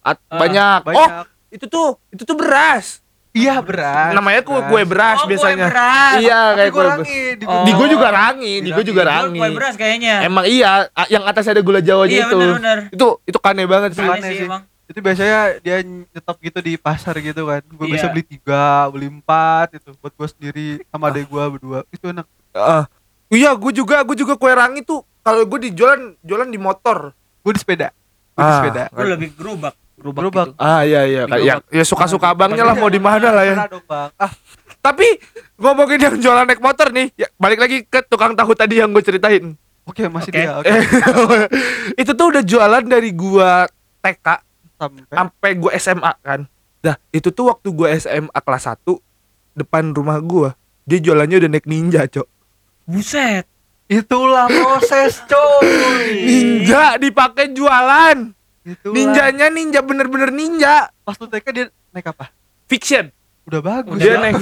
[0.00, 0.80] At- Ah, banyak.
[0.86, 0.96] banyak.
[0.96, 1.08] Oh,
[1.50, 3.04] itu tuh, itu tuh beras.
[3.30, 4.10] Iya, beras.
[4.10, 5.70] Namanya kue kue beras Oh, kue biasanya.
[5.70, 6.18] beras.
[6.18, 6.98] Iya, kayak kue beras.
[7.06, 7.62] di Oh.
[7.62, 9.38] Di gue juga rangi, di gue juga Gua rangi.
[9.38, 10.14] Kue beras kayaknya.
[10.26, 12.38] Emang iya, yang atasnya ada gula Jawanya Iya, itu.
[12.42, 12.78] bener-bener.
[12.90, 14.02] Itu itu kane banget sih.
[14.02, 14.46] Sih sih.
[14.50, 14.66] emang.
[14.90, 17.94] Itu biasanya dia nyetop gitu di pasar gitu kan gue Iya.
[17.94, 22.26] bisa beli tiga beli empat itu buat gue sendiri sama adek gue berdua itu enak
[22.50, 22.82] Heeh.
[23.30, 27.14] iya, gue juga, gue juga kue rangi tuh kalau gue di jualan jualan di motor.
[27.40, 27.94] gue di sepeda
[28.32, 28.56] gue di Ah.
[28.58, 29.78] sepeda Gue lebih gerobak.
[29.94, 30.20] Gerobak.
[30.20, 30.46] Gerobak.
[30.48, 30.58] gitu.
[30.58, 33.56] Ah iya iya, Di ya, ya suka-suka abangnya lah mau di mana lah ya.
[33.66, 34.32] Dong bang ah
[34.76, 35.06] Tapi
[35.54, 39.00] ngomongin yang jualan naik motor nih, ya, balik lagi ke tukang tahu tadi yang gue
[39.00, 39.54] ceritain.
[39.82, 40.36] oke masih Oke.
[40.36, 40.70] dia oke
[42.00, 43.66] itu tuh udah jualan dari gua
[44.00, 44.26] TK
[44.80, 46.40] sampai sampai gua SMA kan.
[46.80, 48.96] Dah, itu tuh waktu gua SMA kelas 1
[49.52, 50.56] depan rumah gua,
[50.88, 52.28] dia jualannya udah naik ninja, Cok.
[52.88, 53.44] Buset.
[53.90, 58.30] itulah proses coy Ninja dipakai jualan.
[58.62, 58.94] itulah.
[58.94, 60.94] Ninjanya ninja bener-bener ninja.
[61.02, 62.30] pas lu TK dia naik apa
[62.70, 63.10] Fiction.
[63.50, 64.18] Udah bagus Dia ya.
[64.20, 64.34] naik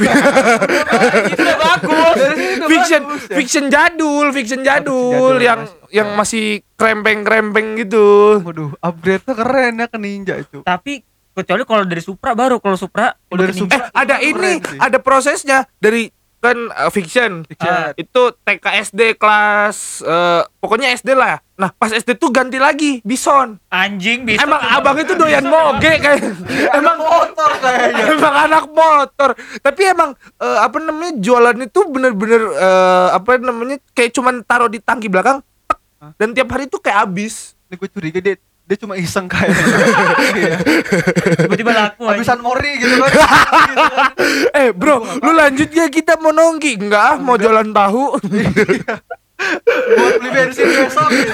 [1.26, 2.16] Itu udah bagus.
[2.18, 3.34] Udah fiction, bagus ya.
[3.34, 5.72] fiction jadul, fiction jadul, jadul, yang Mas.
[5.88, 6.16] yang Oke.
[6.18, 8.38] masih krempeng-krempeng gitu.
[8.40, 11.00] waduh upgrade nya keren ya ke ninja itu Tapi
[11.32, 13.78] kecuali kalau dari Supra baru kalau Supra Oh, dari Supra.
[13.78, 14.76] Eh, ada ini, sih.
[14.76, 17.42] ada prosesnya dari kan uh, fiction.
[17.44, 17.66] Fiction.
[17.68, 17.90] Ah.
[17.94, 21.42] Itu TK SD kelas eh, pokoknya SD lah.
[21.58, 23.58] Nah, pas SD tuh ganti lagi Bison.
[23.66, 24.40] anjing bisa.
[24.40, 26.22] Emang abang itu doyan moge kayak
[26.70, 29.34] emang motor kayaknya emang anak motor.
[29.58, 34.78] Tapi emang eh, apa namanya jualan itu bener-bener eh, apa namanya kayak cuman taruh di
[34.78, 35.78] tangki belakang tek,
[36.14, 37.58] dan tiap hari tuh kayak habis.
[37.66, 39.50] ini gue curiga dia dia cuma iseng kayak
[40.38, 40.56] Iya.
[41.42, 43.18] tiba-tiba laku habisan mori gitu kan Gitu
[43.98, 44.12] kan.
[44.54, 46.78] Eh, bro, lu lanjut ya kita mau nongki.
[46.78, 48.14] Enggak, ah, mau jualan tahu.
[49.38, 51.32] buat beli bensin besok gitu.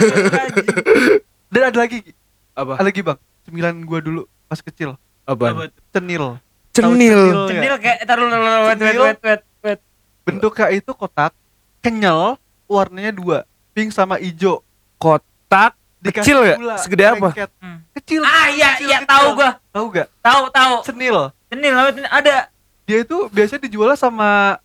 [1.53, 2.13] dan ada lagi Gi.
[2.53, 2.73] apa?
[2.77, 5.73] ada lagi bang cemilan gua dulu pas kecil Apa?
[5.89, 6.37] Cenil
[6.71, 7.23] Cenil.
[7.49, 7.79] Cendil ya?
[7.79, 9.81] kayak taruh wet wet wet wet wet.
[10.23, 11.33] bentuknya itu kotak
[11.81, 12.37] kenyal
[12.67, 13.39] warnanya dua
[13.71, 14.61] pink sama hijau
[14.95, 16.57] Kotak Dikasih kecil ya?
[16.57, 17.29] gula, Segede apa?
[17.57, 17.81] Hmm.
[17.95, 19.09] kecil Ah iya kecil, iya kecil.
[19.09, 19.51] tahu gua.
[19.71, 20.75] tahu gak Tahu tahu.
[20.85, 21.17] cenil
[21.49, 21.73] cendil.
[22.05, 22.37] ada.
[22.85, 24.61] dia itu biasanya dijual sama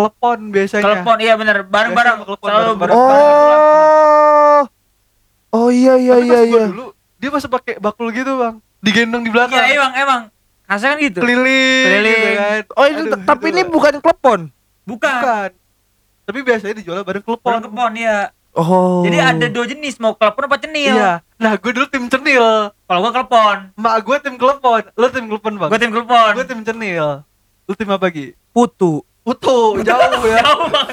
[0.00, 2.96] telepon biasanya Telepon iya bener bareng-bareng selalu bareng-bareng.
[2.96, 4.60] Oh.
[5.50, 6.62] Oh iya iya Tapi iya iya.
[6.70, 10.22] dulu dia masih pakai bakul gitu bang digendong di belakang Iya emang emang.
[10.64, 11.18] Khasnya kan gitu.
[11.18, 12.14] keliling Keliling.
[12.14, 12.62] gitu kan.
[12.78, 14.40] Oh ini Aduh, tapi itu ini bukan klepon.
[14.86, 15.10] Bukan.
[15.20, 15.50] bukan
[16.30, 18.30] tapi biasanya dijual bareng Pohon telepon kepon ya.
[18.54, 19.02] Oh.
[19.02, 20.94] Jadi ada dua jenis mau klepon apa cenil.
[20.94, 25.24] iya nah gue dulu tim cenil Kalau gua klepon, mak gue tim klepon lo tim
[25.26, 26.30] klepon bang gua tim klepon.
[26.38, 27.24] gue tim cenil
[27.66, 29.02] lu tim apa lagi putu.
[29.22, 30.42] Putu jauh ya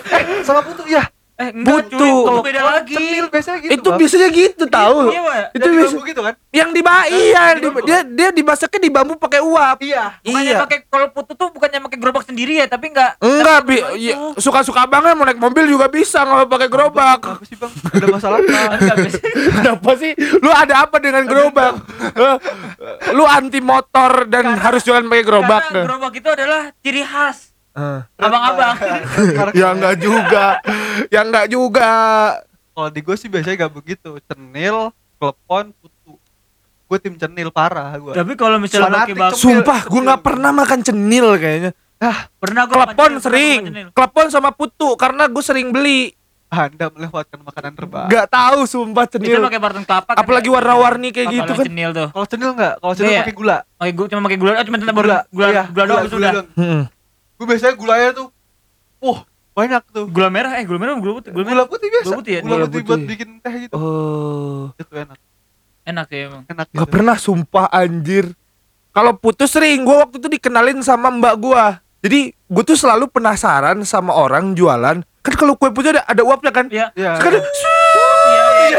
[0.46, 1.06] sama putu ya
[1.38, 2.02] Eh enggak Butuh.
[2.02, 2.96] cuy, itu beda lagi.
[2.98, 3.98] cenil biasanya gitu itu Bang.
[4.02, 4.98] biasanya gitu tahu.
[5.06, 5.46] Iya, Wak.
[5.54, 7.86] Itu biasa gitu kan yang di ba- iya di di- bambu.
[7.86, 9.78] dia dia dimasaknya di bambu pakai uap.
[9.80, 10.58] iya Bukannya Iya.
[10.58, 13.22] pakai kalau putu tuh bukannya pakai gerobak sendiri ya, tapi enggak.
[13.22, 17.22] Enggak, bi iya, suka-suka abangnya mau naik mobil juga bisa nggak pakai gerobak.
[17.22, 18.38] apa sih bang ada masalah.
[19.54, 20.12] Kenapa sih?
[20.42, 21.74] Lu ada apa dengan gerobak?
[22.18, 22.36] Eh,
[23.14, 25.70] Lu anti motor dan harus jualan pakai gerobak.
[25.70, 27.47] Karena gerobak itu adalah ciri khas.
[28.16, 28.76] Abang-abang.
[29.54, 30.46] Ya enggak juga.
[31.08, 31.92] Ya enggak juga.
[32.72, 36.14] kalau di gue sih biasanya gak begitu cenil klepon putu
[36.88, 40.80] gue tim cenil parah gue Tapi kalau misalnya pakai Fanatik, Sumpah, gue nggak pernah makan
[40.82, 41.72] cenil kayaknya.
[42.38, 43.60] pernah gua Klepon sering,
[43.90, 46.14] klepon sama putu karena gue sering beli.
[46.48, 49.20] anda melewatkan makanan terbang Gak tahu sumpah pancing.
[49.20, 49.44] Itu cenil.
[49.44, 50.12] pakai parfum kelapa.
[50.14, 50.54] kan Apalagi ya?
[50.54, 51.66] warna-warni kayak gitu kan.
[51.66, 52.08] Cenil tuh.
[52.08, 53.20] kalau cenil nggak kalau cenil Iya.
[53.20, 56.06] pakai gula Oh, gua cuma pakai gula, oh, cuma tentang gula, gula, iya, gula, doang
[56.08, 56.32] sudah.
[57.38, 58.28] Gue biasanya gulanya tuh
[59.00, 59.22] wah
[59.54, 61.66] banyak tuh Gula merah, eh gula merah, gula putih, gula gula merah.
[61.66, 62.42] putih biasa Gula putih ya?
[62.42, 62.86] gula Gula putih putih.
[62.88, 64.64] buat bikin teh gitu Oh.
[64.76, 65.18] itu enak
[65.84, 66.44] Enak ya emang.
[66.46, 66.92] enak Gak gitu.
[66.92, 68.26] pernah sumpah anjir.
[68.92, 71.80] Kalau putus sering, gue waktu itu dikenalin sama mbak gua.
[71.98, 75.00] Jadi gue tuh selalu penasaran sama orang jualan.
[75.00, 76.68] Kan kalau kue putu ada ada uapnya kan.
[76.68, 76.92] Iya.
[76.92, 77.77] Sekarang Iya, iya.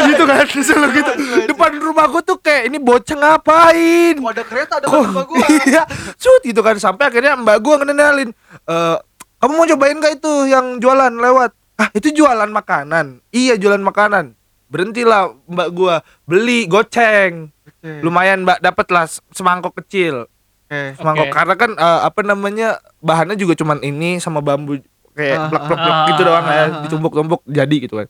[0.07, 1.13] Gitu kan selalu gitu.
[1.51, 4.15] Depan rumah gua tuh kayak ini bocah ngapain?
[4.19, 5.83] Kok ada kereta ada rumah gua iya,
[6.15, 8.31] cut gitu kan sampai akhirnya mbak gua ngenalin
[8.69, 8.97] eh
[9.39, 11.55] kamu mau cobain gak itu yang jualan lewat?
[11.79, 13.23] Ah, itu jualan makanan.
[13.31, 14.35] Iya, jualan makanan.
[14.67, 17.55] Berhentilah mbak gua beli goceng.
[17.79, 20.27] Oke, Lumayan mbak dapat lah semangkok kecil.
[20.67, 20.99] oke.
[20.99, 21.35] Semangkok Oke.
[21.39, 24.83] karena kan eh, apa namanya bahannya juga cuman ini sama bambu
[25.15, 26.69] kayak Ah, plek plek plek ah, gitu ah, doang ah, ya ah.
[26.87, 28.07] ditumbuk-tumbuk jadi gitu kan.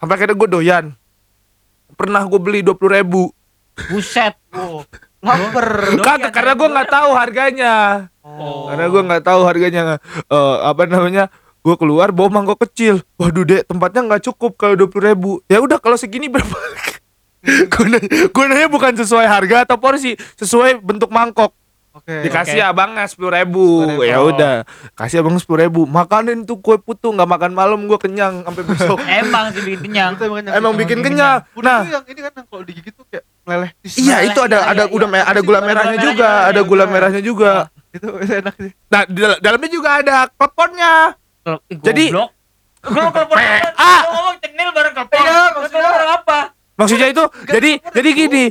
[0.00, 0.84] Sampai akhirnya gue doyan.
[1.92, 3.22] Pernah gue beli dua puluh ribu.
[3.92, 4.32] Buset.
[4.56, 4.88] Wow.
[5.24, 5.68] Lapar.
[6.00, 7.74] Kagak karena gue nggak tahu harganya.
[8.24, 8.72] Oh.
[8.72, 9.82] Karena gue nggak tahu harganya
[10.32, 11.28] eh, apa namanya.
[11.64, 13.00] Gue keluar bawa mangkok kecil.
[13.16, 15.40] Waduh dek tempatnya nggak cukup kalau dua ribu.
[15.48, 16.56] Ya udah kalau segini berapa?
[17.72, 21.52] gue nanya, gua nanya bukan sesuai harga atau porsi, sesuai bentuk mangkok.
[21.94, 22.26] Oke.
[22.26, 22.66] Dikasih Oke.
[22.66, 23.86] abangnya sepuluh ribu.
[23.86, 24.02] 10.000.
[24.04, 24.54] Ya udah,
[24.92, 25.86] kasih abang sepuluh ribu.
[25.86, 28.98] Makanin tuh kue putu nggak makan malam gue kenyang sampai besok.
[29.22, 30.12] Emang sih bikin kenyang.
[30.16, 30.52] Emang kenyang.
[30.52, 31.46] Emang Emang bikin kenyang.
[31.54, 33.70] Udah Nah, yang ini kan yang kalau digigit tuh kayak meleleh.
[33.94, 35.14] iya itu ada Iya, ada iya, udah iya.
[35.14, 37.52] me- ada gula merahnya juga, ada gula merahnya juga.
[37.88, 38.70] Itu enak sih.
[38.90, 40.92] Nah, di dal- dalamnya juga ada kleponnya.
[41.70, 42.04] Jadi- Jadi
[42.84, 43.36] Gue telepon
[43.74, 44.02] Ah!
[44.04, 45.16] ngomong cenil bareng telepon.
[45.16, 46.38] Iya, Lu maksudnya- telepon apa?
[46.84, 48.44] Maksudnya itu jadi jadi gini,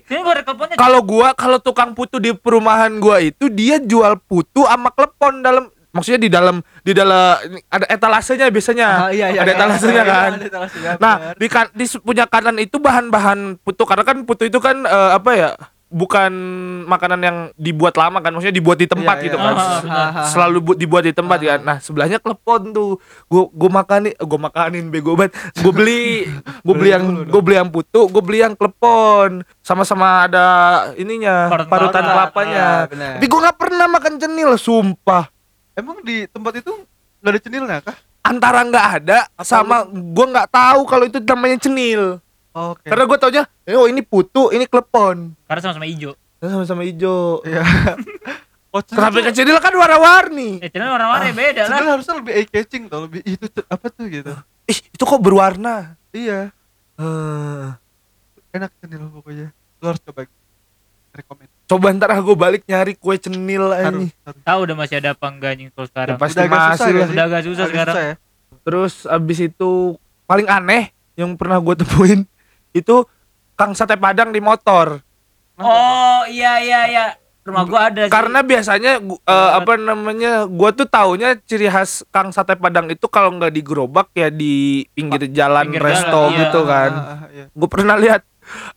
[0.74, 5.64] kalau gua kalau tukang putu di perumahan gua itu dia jual putu sama klepon dalam
[5.94, 7.38] maksudnya di dalam di dalam
[7.70, 8.88] ada etalasenya biasanya.
[8.90, 9.58] Ah, iya, iya, ada iya.
[9.62, 10.30] etalasenya Iya, kan.
[10.34, 14.58] ada etalasenya, Nah, di, kan- di punya kanan itu bahan-bahan putu karena kan putu itu
[14.58, 15.50] kan eh, apa ya?
[15.94, 16.34] Bukan
[16.84, 19.46] makanan yang dibuat lama kan, maksudnya dibuat di tempat Iya, gitu iya.
[19.46, 19.54] kan.
[19.86, 20.26] Ah.
[20.26, 21.46] Selalu bu- dibuat di tempat Ah.
[21.46, 21.60] kan.
[21.62, 22.98] Nah, sebelahnya klepon tuh.
[23.28, 25.38] Gua gua makanin, gua makanin bego banget.
[25.62, 26.26] Gua beli
[26.66, 29.46] gua beli yang gua beli yang putu, gua beli yang klepon.
[29.62, 30.46] Sama-sama ada
[30.96, 32.18] ininya, Parutan parutan kelapa.
[32.34, 32.68] kelapanya.
[32.90, 33.12] Benar.
[33.16, 35.24] Tapi gua nggak pernah makan cenil, sumpah.
[35.74, 36.74] Emang di tempat itu
[37.22, 37.96] nggak ada cenilnya kah?
[38.24, 42.18] Antara nggak ada sama gua nggak tahu kalau itu namanya cenil.
[42.54, 42.86] Oke.
[42.86, 45.34] Karena gua taunya, oh ini putu, ini klepon.
[45.44, 46.14] Karena sama-sama hijau.
[46.38, 47.42] Sama-sama hijau.
[47.44, 47.64] Iya.
[48.74, 50.58] Oh, Kenapa ke cenil kan warna-warni?
[50.58, 51.78] Eh, cenil warna-warni beda lah.
[51.78, 54.34] Cenil harusnya lebih eye catching tau lebih itu apa tuh gitu.
[54.66, 55.94] Ih, itu kok berwarna?
[56.10, 56.50] Iya,
[56.98, 57.66] Eh,
[58.50, 59.54] enak cenil pokoknya.
[59.78, 60.26] Lu harus coba
[61.14, 61.50] rekomend.
[61.70, 64.10] coba ntar gue balik nyari kue cenil ini.
[64.42, 66.16] Tahu udah masih ada apa enggak anjing kalau sekarang.
[66.16, 67.08] Ya, pasti Udah agak masih susah lah.
[67.14, 67.96] Udah agak susah Agak sekarang.
[67.96, 68.14] ya?
[68.66, 69.72] Terus abis itu
[70.26, 72.26] paling aneh yang pernah gue temuin
[72.74, 73.06] itu
[73.54, 75.00] Kang Sate Padang di motor.
[75.62, 77.06] Oh, iya iya iya.
[77.44, 78.12] Rumah gua ada sih.
[78.12, 83.36] Karena biasanya eh, apa namanya, gua tuh taunya ciri khas Kang Sate Padang itu kalau
[83.36, 86.40] nggak di gerobak ya di pinggir jalan pinggir resto jalan, iya.
[86.42, 86.92] gitu kan.
[86.92, 87.46] Ah, ah, iya.
[87.54, 88.22] Gue pernah lihat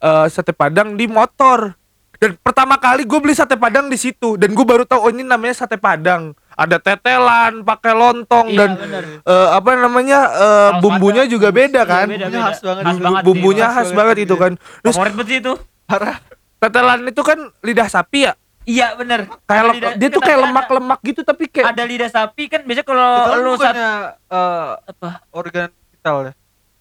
[0.02, 1.74] eh, sate Padang di motor.
[2.16, 5.24] Dan pertama kali gue beli sate Padang di situ dan gue baru tahu oh ini
[5.24, 6.32] namanya sate Padang.
[6.56, 9.02] Ada tetelan, pakai lontong Iya, dan bener.
[9.20, 12.06] eh, apa namanya eh, Saus bumbunya juga beda Iya, kan.
[12.06, 12.46] beda, Bumbunya beda.
[12.46, 12.82] khas banget.
[12.82, 14.52] Khas Bumbu- banget sih, Bumbunya khas khas banget, itu kan.
[14.80, 15.52] Terus Favorit itu.
[15.84, 16.16] Parah.
[16.56, 18.32] tetelan itu kan lidah sapi ya.
[18.64, 22.64] Iya bener Kayak lidah- dia tuh kayak lemak-lemak gitu tapi kayak Ada lidah sapi kan
[22.64, 25.08] biasanya kalau kan lu saat eh, apa?
[25.30, 26.32] organ vital ya?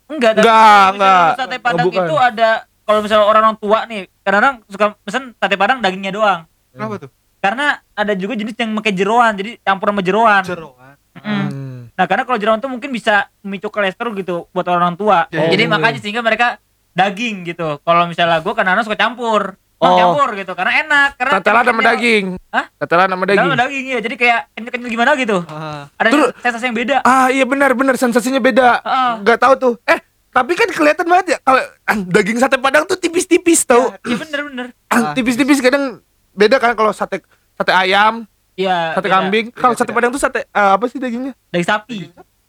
[0.07, 1.19] Enggak, tapi Enggak, kalau misalnya enggak.
[1.19, 2.01] lu Sate Oh, Padang bukan.
[2.01, 2.49] itu ada
[2.81, 6.39] kalau misalnya orang-orang tua nih, kadang-kadang suka pesen sate Padang dagingnya doang.
[6.71, 7.09] Kenapa tuh?
[7.45, 10.41] Karena ada juga jenis yang pakai jeroan, jadi campur sama jeroan.
[10.41, 10.93] Jeroan.
[11.15, 11.21] Mm.
[11.21, 11.79] Hmm.
[11.95, 15.29] Nah, karena kalau jeroan tuh mungkin bisa memicu kolesterol gitu buat orang tua.
[15.29, 15.71] Oh, jadi iya.
[15.71, 16.57] makanya sehingga mereka
[16.91, 17.79] daging gitu.
[17.85, 19.55] Kalau misalnya gua kadang-kadang suka campur.
[19.75, 19.91] Oh.
[19.99, 22.25] campur gitu karena enak karena Tetelan sama kenyal- daging.
[22.47, 22.65] Hah?
[22.79, 23.43] Tetelan sama daging.
[23.43, 23.99] Sama daging ya.
[23.99, 25.37] Jadi kayak kenyal-kenyal gimana gitu.
[25.51, 26.97] Ah, Ada Terus- sensasi yang beda.
[27.03, 28.79] Ah iya benar benar sensasinya beda.
[28.81, 29.11] Heeh.
[29.27, 29.73] Nggak tahu tuh.
[29.83, 29.99] Eh
[30.31, 33.91] tapi kan kelihatan banget ya kalau ah, daging sate padang tuh tipis-tipis tau.
[34.07, 34.65] Iya bener-bener.
[34.87, 35.99] Ah, tipis-tipis kadang
[36.35, 38.93] beda kan kalau sate sate ayam, Iya.
[38.93, 39.15] sate beda.
[39.17, 39.45] kambing.
[39.49, 41.33] Kalau sate padang tuh sate ah, apa sih dagingnya?
[41.49, 41.97] Daging sapi.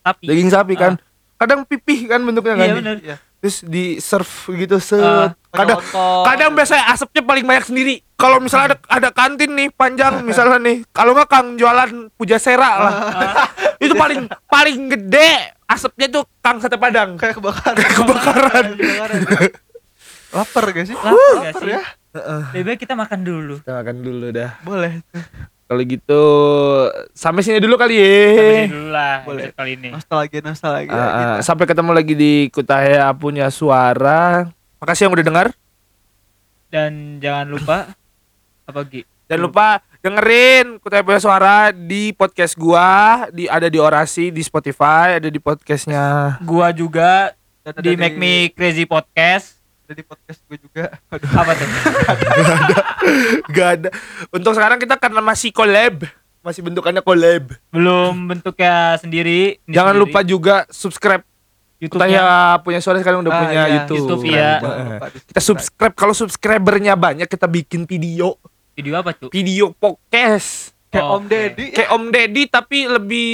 [0.02, 0.24] Sapi.
[0.24, 0.92] Daging sapi kan.
[1.36, 2.66] Kadang pipih kan bentuknya kan.
[2.68, 3.16] Iya iya.
[3.36, 4.98] Terus di serve gitu set.
[4.98, 6.22] Ah, Pakai kadang lontong.
[6.24, 7.94] kadang biasanya asapnya paling banyak sendiri.
[8.14, 12.94] Kalau misalnya ada ada kantin nih panjang misalnya nih, kalau nggak Kang jualan pujasera lah.
[13.84, 15.30] itu paling paling gede
[15.64, 17.14] asapnya tuh Kang sate padang.
[17.14, 17.76] kayak kebakaran.
[17.76, 18.64] Kebakaran.
[18.72, 19.20] Kebakaran.
[20.32, 20.92] Lapar gak sih?
[20.92, 21.70] Gak Lapar sih?
[21.70, 21.82] ya?
[22.52, 23.54] Lebih baik kita makan dulu.
[23.60, 24.50] Kita makan dulu dah.
[24.62, 25.02] Boleh.
[25.66, 26.22] Kalau gitu
[27.10, 28.06] sampai sini dulu kali ya.
[28.06, 29.44] Sampai sini dulu lah Boleh.
[29.50, 29.88] kali ini.
[29.90, 30.94] Nostalgia, nostalgia.
[30.94, 31.10] Ah.
[31.10, 31.50] gitu.
[31.50, 34.46] sampai ketemu lagi di Kutahya punya suara.
[34.78, 35.46] Makasih yang udah dengar.
[36.70, 37.76] Dan jangan lupa
[38.70, 39.02] apa Gi?
[39.26, 39.66] Jangan lupa
[40.06, 45.42] dengerin Kutahya punya suara di podcast gua, di ada di Orasi, di Spotify, ada di
[45.42, 46.38] podcastnya.
[46.46, 47.34] Gua juga
[47.66, 49.55] Dan ada di Make Me Crazy Podcast.
[49.86, 50.84] Ada di podcast gue juga.
[51.14, 51.30] Aduh.
[51.30, 51.68] Apa tuh?
[53.48, 53.88] Gak ada.
[54.28, 56.02] Untuk sekarang kita karena masih collab,
[56.42, 57.54] masih bentukannya collab.
[57.70, 59.62] Belum bentuknya sendiri.
[59.64, 60.02] Jangan sendiri.
[60.02, 61.22] lupa juga subscribe.
[61.76, 62.18] YouTube-nya.
[62.18, 62.24] Kutahya
[62.64, 63.74] punya suara sekarang udah Ah, punya iya.
[63.78, 64.00] YouTube.
[64.00, 65.94] YouTube, lupa di Kita subscribe.
[65.94, 68.34] Kalau subscribernya banyak kita bikin video,
[68.72, 69.30] Video apa tuh?
[69.30, 70.74] video podcast.
[70.88, 71.30] Kayak Oh, Om oke.
[71.30, 71.66] Deddy.
[71.70, 73.28] Kayak Om Deddy tapi lebih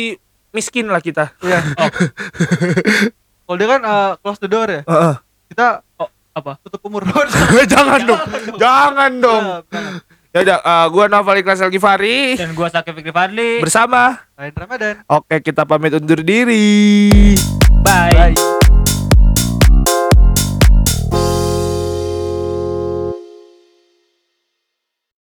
[0.51, 1.33] miskin lah kita.
[1.41, 1.65] Iya.
[1.81, 1.89] Oh.
[3.47, 4.85] Kalau dia kan eh, close the door ya.
[4.85, 5.15] Heeh.
[5.49, 5.92] Kita Oh,
[6.33, 6.57] apa?
[6.65, 7.05] tutup umur.
[7.73, 8.23] jangan dong.
[8.57, 9.45] Jangan dong.
[9.45, 10.21] Jangan, jangan.
[10.33, 13.61] Ya udah, eh, gua Noval Ikhlas Al-Ghifari Dan gua Sakit Fikri Fadli.
[13.61, 14.17] bersama.
[14.41, 15.05] Lain Ramadan.
[15.05, 17.37] Oke, kita pamit undur diri.
[17.85, 18.33] Bye.
[18.33, 18.62] Bye.